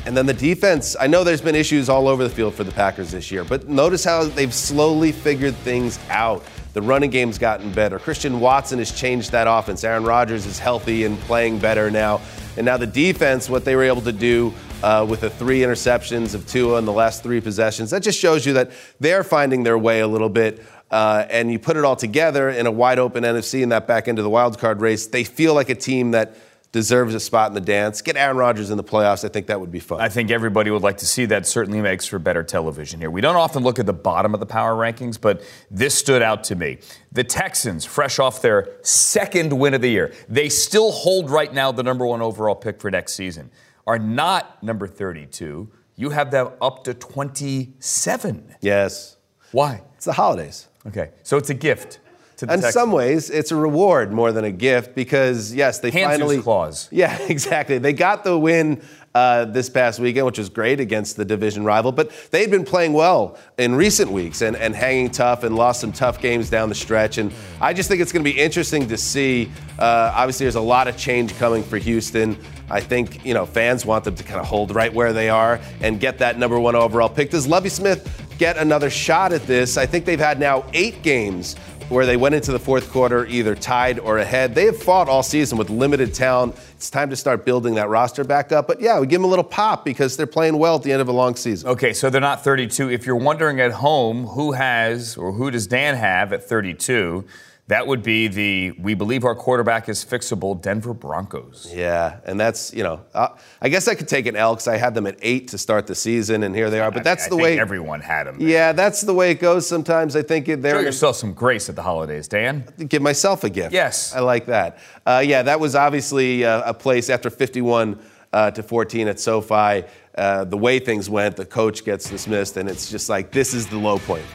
And 0.05 0.17
then 0.17 0.25
the 0.25 0.33
defense, 0.33 0.95
I 0.99 1.05
know 1.05 1.23
there's 1.23 1.41
been 1.41 1.53
issues 1.53 1.87
all 1.87 2.07
over 2.07 2.23
the 2.23 2.29
field 2.29 2.55
for 2.55 2.63
the 2.63 2.71
Packers 2.71 3.11
this 3.11 3.29
year, 3.29 3.43
but 3.43 3.69
notice 3.69 4.03
how 4.03 4.23
they've 4.23 4.53
slowly 4.53 5.11
figured 5.11 5.55
things 5.57 5.99
out. 6.09 6.43
The 6.73 6.81
running 6.81 7.09
game's 7.09 7.37
gotten 7.37 7.71
better. 7.73 7.99
Christian 7.99 8.39
Watson 8.39 8.79
has 8.79 8.91
changed 8.91 9.33
that 9.33 9.45
offense. 9.45 9.83
Aaron 9.83 10.05
Rodgers 10.05 10.45
is 10.45 10.57
healthy 10.57 11.03
and 11.03 11.19
playing 11.21 11.59
better 11.59 11.91
now. 11.91 12.21
And 12.55 12.65
now 12.65 12.77
the 12.77 12.87
defense, 12.87 13.49
what 13.49 13.65
they 13.65 13.75
were 13.75 13.83
able 13.83 14.01
to 14.01 14.13
do 14.13 14.53
uh, 14.81 15.05
with 15.07 15.21
the 15.21 15.29
three 15.29 15.59
interceptions 15.59 16.33
of 16.33 16.47
Tua 16.47 16.77
in 16.79 16.85
the 16.85 16.93
last 16.93 17.23
three 17.23 17.41
possessions, 17.41 17.89
that 17.91 18.03
just 18.03 18.19
shows 18.19 18.45
you 18.45 18.53
that 18.53 18.71
they're 19.01 19.23
finding 19.23 19.63
their 19.63 19.77
way 19.77 19.99
a 19.99 20.07
little 20.07 20.29
bit. 20.29 20.65
Uh, 20.89 21.25
and 21.29 21.51
you 21.51 21.59
put 21.59 21.77
it 21.77 21.83
all 21.83 21.95
together 21.95 22.49
in 22.49 22.65
a 22.65 22.71
wide 22.71 22.99
open 22.99 23.23
NFC 23.23 23.61
in 23.61 23.69
that 23.69 23.87
back 23.87 24.07
of 24.07 24.15
the 24.15 24.29
wild 24.29 24.57
card 24.57 24.81
race, 24.81 25.07
they 25.07 25.23
feel 25.23 25.53
like 25.53 25.69
a 25.69 25.75
team 25.75 26.11
that 26.11 26.35
deserves 26.71 27.13
a 27.13 27.19
spot 27.19 27.49
in 27.49 27.53
the 27.53 27.61
dance. 27.61 28.01
Get 28.01 28.15
Aaron 28.15 28.37
Rodgers 28.37 28.69
in 28.69 28.77
the 28.77 28.83
playoffs. 28.83 29.25
I 29.25 29.27
think 29.27 29.47
that 29.47 29.59
would 29.59 29.71
be 29.71 29.79
fun. 29.79 29.99
I 29.99 30.07
think 30.09 30.31
everybody 30.31 30.71
would 30.71 30.81
like 30.81 30.97
to 30.97 31.05
see 31.05 31.25
that. 31.25 31.45
Certainly 31.45 31.81
makes 31.81 32.05
for 32.05 32.17
better 32.17 32.43
television 32.43 32.99
here. 32.99 33.11
We 33.11 33.21
don't 33.21 33.35
often 33.35 33.63
look 33.63 33.77
at 33.77 33.85
the 33.85 33.93
bottom 33.93 34.33
of 34.33 34.39
the 34.39 34.45
power 34.45 34.75
rankings, 34.75 35.19
but 35.19 35.41
this 35.69 35.93
stood 35.93 36.21
out 36.21 36.43
to 36.45 36.55
me. 36.55 36.79
The 37.11 37.23
Texans, 37.23 37.83
fresh 37.83 38.19
off 38.19 38.41
their 38.41 38.69
second 38.83 39.51
win 39.57 39.73
of 39.73 39.81
the 39.81 39.89
year, 39.89 40.13
they 40.29 40.47
still 40.47 40.91
hold 40.91 41.29
right 41.29 41.53
now 41.53 41.71
the 41.71 41.83
number 41.83 42.05
one 42.05 42.21
overall 42.21 42.55
pick 42.55 42.79
for 42.79 42.89
next 42.89 43.13
season, 43.13 43.51
are 43.85 43.99
not 43.99 44.63
number 44.63 44.87
32. 44.87 45.69
You 45.97 46.09
have 46.11 46.31
them 46.31 46.51
up 46.61 46.85
to 46.85 46.93
27. 46.93 48.55
Yes. 48.61 49.17
Why? 49.51 49.81
It's 49.95 50.05
the 50.05 50.13
holidays. 50.13 50.67
Okay, 50.87 51.11
so 51.23 51.37
it's 51.37 51.49
a 51.49 51.53
gift. 51.53 51.99
To 52.41 52.47
the 52.47 52.53
In 52.53 52.61
Texans. 52.61 52.73
some 52.73 52.91
ways, 52.91 53.29
it's 53.29 53.51
a 53.51 53.55
reward 53.55 54.11
more 54.11 54.31
than 54.31 54.45
a 54.45 54.51
gift 54.51 54.95
because 54.95 55.53
yes, 55.53 55.77
they 55.77 55.91
Hands 55.91 56.09
finally 56.09 56.41
clause. 56.41 56.89
Yeah, 56.91 57.15
exactly. 57.29 57.77
They 57.77 57.93
got 57.93 58.23
the 58.23 58.35
win 58.35 58.81
uh, 59.13 59.45
this 59.45 59.69
past 59.69 59.99
weekend, 59.99 60.25
which 60.25 60.39
was 60.39 60.49
great 60.49 60.79
against 60.79 61.17
the 61.17 61.23
division 61.23 61.63
rival. 61.63 61.91
But 61.91 62.09
they'd 62.31 62.49
been 62.49 62.63
playing 62.65 62.93
well 62.93 63.37
in 63.59 63.75
recent 63.75 64.11
weeks 64.11 64.41
and, 64.41 64.55
and 64.55 64.75
hanging 64.75 65.11
tough 65.11 65.43
and 65.43 65.55
lost 65.55 65.81
some 65.81 65.91
tough 65.91 66.19
games 66.19 66.49
down 66.49 66.67
the 66.67 66.73
stretch. 66.73 67.19
And 67.19 67.31
I 67.59 67.73
just 67.73 67.87
think 67.87 68.01
it's 68.01 68.11
going 68.11 68.25
to 68.25 68.31
be 68.31 68.39
interesting 68.39 68.87
to 68.87 68.97
see. 68.97 69.51
Uh, 69.77 70.11
obviously, 70.15 70.45
there's 70.45 70.55
a 70.55 70.61
lot 70.61 70.87
of 70.87 70.97
change 70.97 71.37
coming 71.37 71.61
for 71.61 71.77
Houston. 71.77 72.35
I 72.71 72.79
think 72.79 73.23
you 73.23 73.35
know 73.35 73.45
fans 73.45 73.85
want 73.85 74.03
them 74.03 74.15
to 74.15 74.23
kind 74.23 74.39
of 74.39 74.47
hold 74.47 74.73
right 74.73 74.91
where 74.91 75.13
they 75.13 75.29
are 75.29 75.59
and 75.81 75.99
get 75.99 76.17
that 76.19 76.39
number 76.39 76.59
one 76.59 76.75
overall 76.75 77.09
pick. 77.09 77.29
Does 77.29 77.45
Lovie 77.45 77.69
Smith 77.69 78.25
get 78.39 78.57
another 78.57 78.89
shot 78.89 79.31
at 79.31 79.43
this? 79.43 79.77
I 79.77 79.85
think 79.85 80.05
they've 80.05 80.17
had 80.17 80.39
now 80.39 80.65
eight 80.73 81.03
games 81.03 81.55
where 81.91 82.05
they 82.05 82.15
went 82.15 82.33
into 82.33 82.53
the 82.53 82.59
fourth 82.59 82.89
quarter 82.89 83.25
either 83.25 83.53
tied 83.53 83.99
or 83.99 84.19
ahead. 84.19 84.55
They 84.55 84.65
have 84.65 84.81
fought 84.81 85.09
all 85.09 85.23
season 85.23 85.57
with 85.57 85.69
limited 85.69 86.13
talent. 86.13 86.55
It's 86.75 86.89
time 86.89 87.09
to 87.09 87.17
start 87.17 87.43
building 87.43 87.75
that 87.75 87.89
roster 87.89 88.23
back 88.23 88.53
up. 88.53 88.65
But 88.65 88.79
yeah, 88.79 88.99
we 88.99 89.07
give 89.07 89.19
them 89.19 89.25
a 89.25 89.27
little 89.27 89.43
pop 89.43 89.83
because 89.83 90.15
they're 90.15 90.25
playing 90.25 90.57
well 90.57 90.77
at 90.77 90.83
the 90.83 90.91
end 90.93 91.01
of 91.01 91.09
a 91.09 91.11
long 91.11 91.35
season. 91.35 91.69
Okay, 91.69 91.91
so 91.91 92.09
they're 92.09 92.21
not 92.21 92.45
32. 92.45 92.89
If 92.89 93.05
you're 93.05 93.17
wondering 93.17 93.59
at 93.59 93.73
home 93.73 94.25
who 94.27 94.53
has 94.53 95.17
or 95.17 95.33
who 95.33 95.51
does 95.51 95.67
Dan 95.67 95.95
have 95.95 96.31
at 96.31 96.47
32, 96.47 97.25
that 97.71 97.87
would 97.87 98.03
be 98.03 98.27
the 98.27 98.71
we 98.71 98.95
believe 98.95 99.23
our 99.23 99.33
quarterback 99.33 99.87
is 99.87 100.03
fixable 100.03 100.61
Denver 100.61 100.93
Broncos. 100.93 101.71
Yeah, 101.73 102.19
and 102.25 102.37
that's 102.37 102.73
you 102.73 102.83
know, 102.83 102.99
uh, 103.13 103.29
I 103.61 103.69
guess 103.69 103.87
I 103.87 103.95
could 103.95 104.09
take 104.09 104.25
an 104.25 104.35
L 104.35 104.55
because 104.55 104.67
I 104.67 104.75
had 104.75 104.93
them 104.93 105.07
at 105.07 105.17
eight 105.21 105.47
to 105.49 105.57
start 105.57 105.87
the 105.87 105.95
season, 105.95 106.43
and 106.43 106.53
here 106.53 106.69
they 106.69 106.81
are. 106.81 106.91
But 106.91 107.05
that's 107.05 107.27
I 107.27 107.29
the 107.29 107.37
way 107.37 107.57
everyone 107.57 108.01
had 108.01 108.27
them. 108.27 108.37
Yeah, 108.41 108.73
that's 108.73 108.99
the 108.99 109.13
way 109.13 109.31
it 109.31 109.39
goes. 109.39 109.65
Sometimes 109.65 110.17
I 110.17 110.21
think 110.21 110.47
they're 110.47 110.75
Show 110.75 110.81
yourself 110.81 111.15
some 111.15 111.31
grace 111.31 111.69
at 111.69 111.77
the 111.77 111.81
holidays, 111.81 112.27
Dan. 112.27 112.65
give 112.89 113.01
myself 113.01 113.45
a 113.45 113.49
gift. 113.49 113.71
Yes. 113.71 114.13
I 114.13 114.19
like 114.19 114.47
that. 114.47 114.77
Uh, 115.05 115.23
yeah, 115.25 115.41
that 115.43 115.61
was 115.61 115.73
obviously 115.73 116.43
uh, 116.43 116.69
a 116.69 116.73
place 116.73 117.09
after 117.09 117.29
51 117.29 117.97
uh, 118.33 118.51
to 118.51 118.63
14 118.63 119.07
at 119.07 119.17
SoFi. 119.17 119.85
Uh, 120.13 120.43
the 120.43 120.57
way 120.57 120.79
things 120.79 121.09
went, 121.09 121.37
the 121.37 121.45
coach 121.45 121.85
gets 121.85 122.09
dismissed, 122.09 122.57
and 122.57 122.67
it's 122.67 122.91
just 122.91 123.07
like 123.07 123.31
this 123.31 123.53
is 123.53 123.65
the 123.67 123.77
low 123.77 123.97
point. 123.97 124.25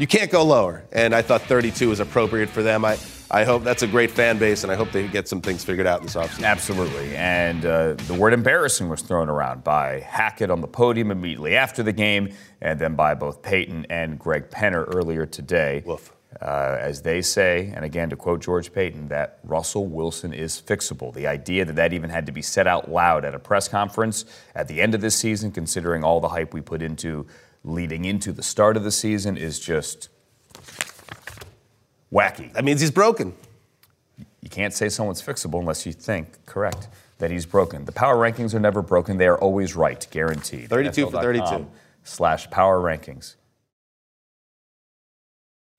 You 0.00 0.06
can't 0.06 0.30
go 0.30 0.42
lower, 0.42 0.82
and 0.92 1.14
I 1.14 1.20
thought 1.20 1.42
32 1.42 1.90
was 1.90 2.00
appropriate 2.00 2.48
for 2.48 2.62
them. 2.62 2.84
I. 2.86 2.98
I 3.32 3.44
hope 3.44 3.62
that's 3.62 3.84
a 3.84 3.86
great 3.86 4.10
fan 4.10 4.38
base, 4.38 4.64
and 4.64 4.72
I 4.72 4.74
hope 4.74 4.90
they 4.90 5.06
get 5.06 5.28
some 5.28 5.40
things 5.40 5.62
figured 5.62 5.86
out 5.86 6.00
in 6.00 6.06
this 6.06 6.16
offseason. 6.16 6.42
Absolutely. 6.42 7.14
And 7.14 7.64
uh, 7.64 7.92
the 7.92 8.14
word 8.14 8.32
embarrassing 8.32 8.88
was 8.88 9.02
thrown 9.02 9.28
around 9.28 9.62
by 9.62 10.00
Hackett 10.00 10.50
on 10.50 10.60
the 10.60 10.66
podium 10.66 11.12
immediately 11.12 11.56
after 11.56 11.84
the 11.84 11.92
game, 11.92 12.34
and 12.60 12.80
then 12.80 12.96
by 12.96 13.14
both 13.14 13.40
Paton 13.40 13.86
and 13.88 14.18
Greg 14.18 14.50
Penner 14.50 14.84
earlier 14.92 15.26
today. 15.26 15.84
Uh, 16.42 16.76
as 16.80 17.02
they 17.02 17.22
say, 17.22 17.72
and 17.74 17.84
again 17.84 18.10
to 18.10 18.16
quote 18.16 18.40
George 18.40 18.72
Paton, 18.72 19.08
that 19.08 19.38
Russell 19.44 19.86
Wilson 19.86 20.32
is 20.32 20.60
fixable. 20.60 21.12
The 21.14 21.26
idea 21.26 21.64
that 21.64 21.76
that 21.76 21.92
even 21.92 22.10
had 22.10 22.26
to 22.26 22.32
be 22.32 22.42
said 22.42 22.66
out 22.66 22.90
loud 22.90 23.24
at 23.24 23.34
a 23.34 23.38
press 23.38 23.68
conference 23.68 24.24
at 24.56 24.66
the 24.66 24.80
end 24.80 24.94
of 24.94 25.00
this 25.00 25.16
season, 25.16 25.52
considering 25.52 26.02
all 26.02 26.20
the 26.20 26.28
hype 26.28 26.52
we 26.52 26.60
put 26.60 26.82
into 26.82 27.26
leading 27.64 28.04
into 28.04 28.32
the 28.32 28.42
start 28.42 28.76
of 28.76 28.84
the 28.84 28.90
season, 28.90 29.36
is 29.36 29.58
just 29.58 30.08
wacky. 32.12 32.52
That 32.52 32.64
means 32.64 32.80
he's 32.80 32.90
broken. 32.90 33.34
You 34.40 34.48
can't 34.48 34.72
say 34.72 34.88
someone's 34.88 35.22
fixable 35.22 35.60
unless 35.60 35.84
you 35.84 35.92
think, 35.92 36.44
correct, 36.46 36.88
that 37.18 37.30
he's 37.30 37.46
broken. 37.46 37.84
The 37.84 37.92
power 37.92 38.16
rankings 38.16 38.54
are 38.54 38.60
never 38.60 38.82
broken. 38.82 39.18
They 39.18 39.26
are 39.26 39.38
always 39.38 39.76
right, 39.76 40.06
guaranteed. 40.10 40.70
32 40.70 41.10
for 41.10 41.20
32. 41.20 41.66
Slash 42.02 42.50
power 42.50 42.80
rankings. 42.80 43.36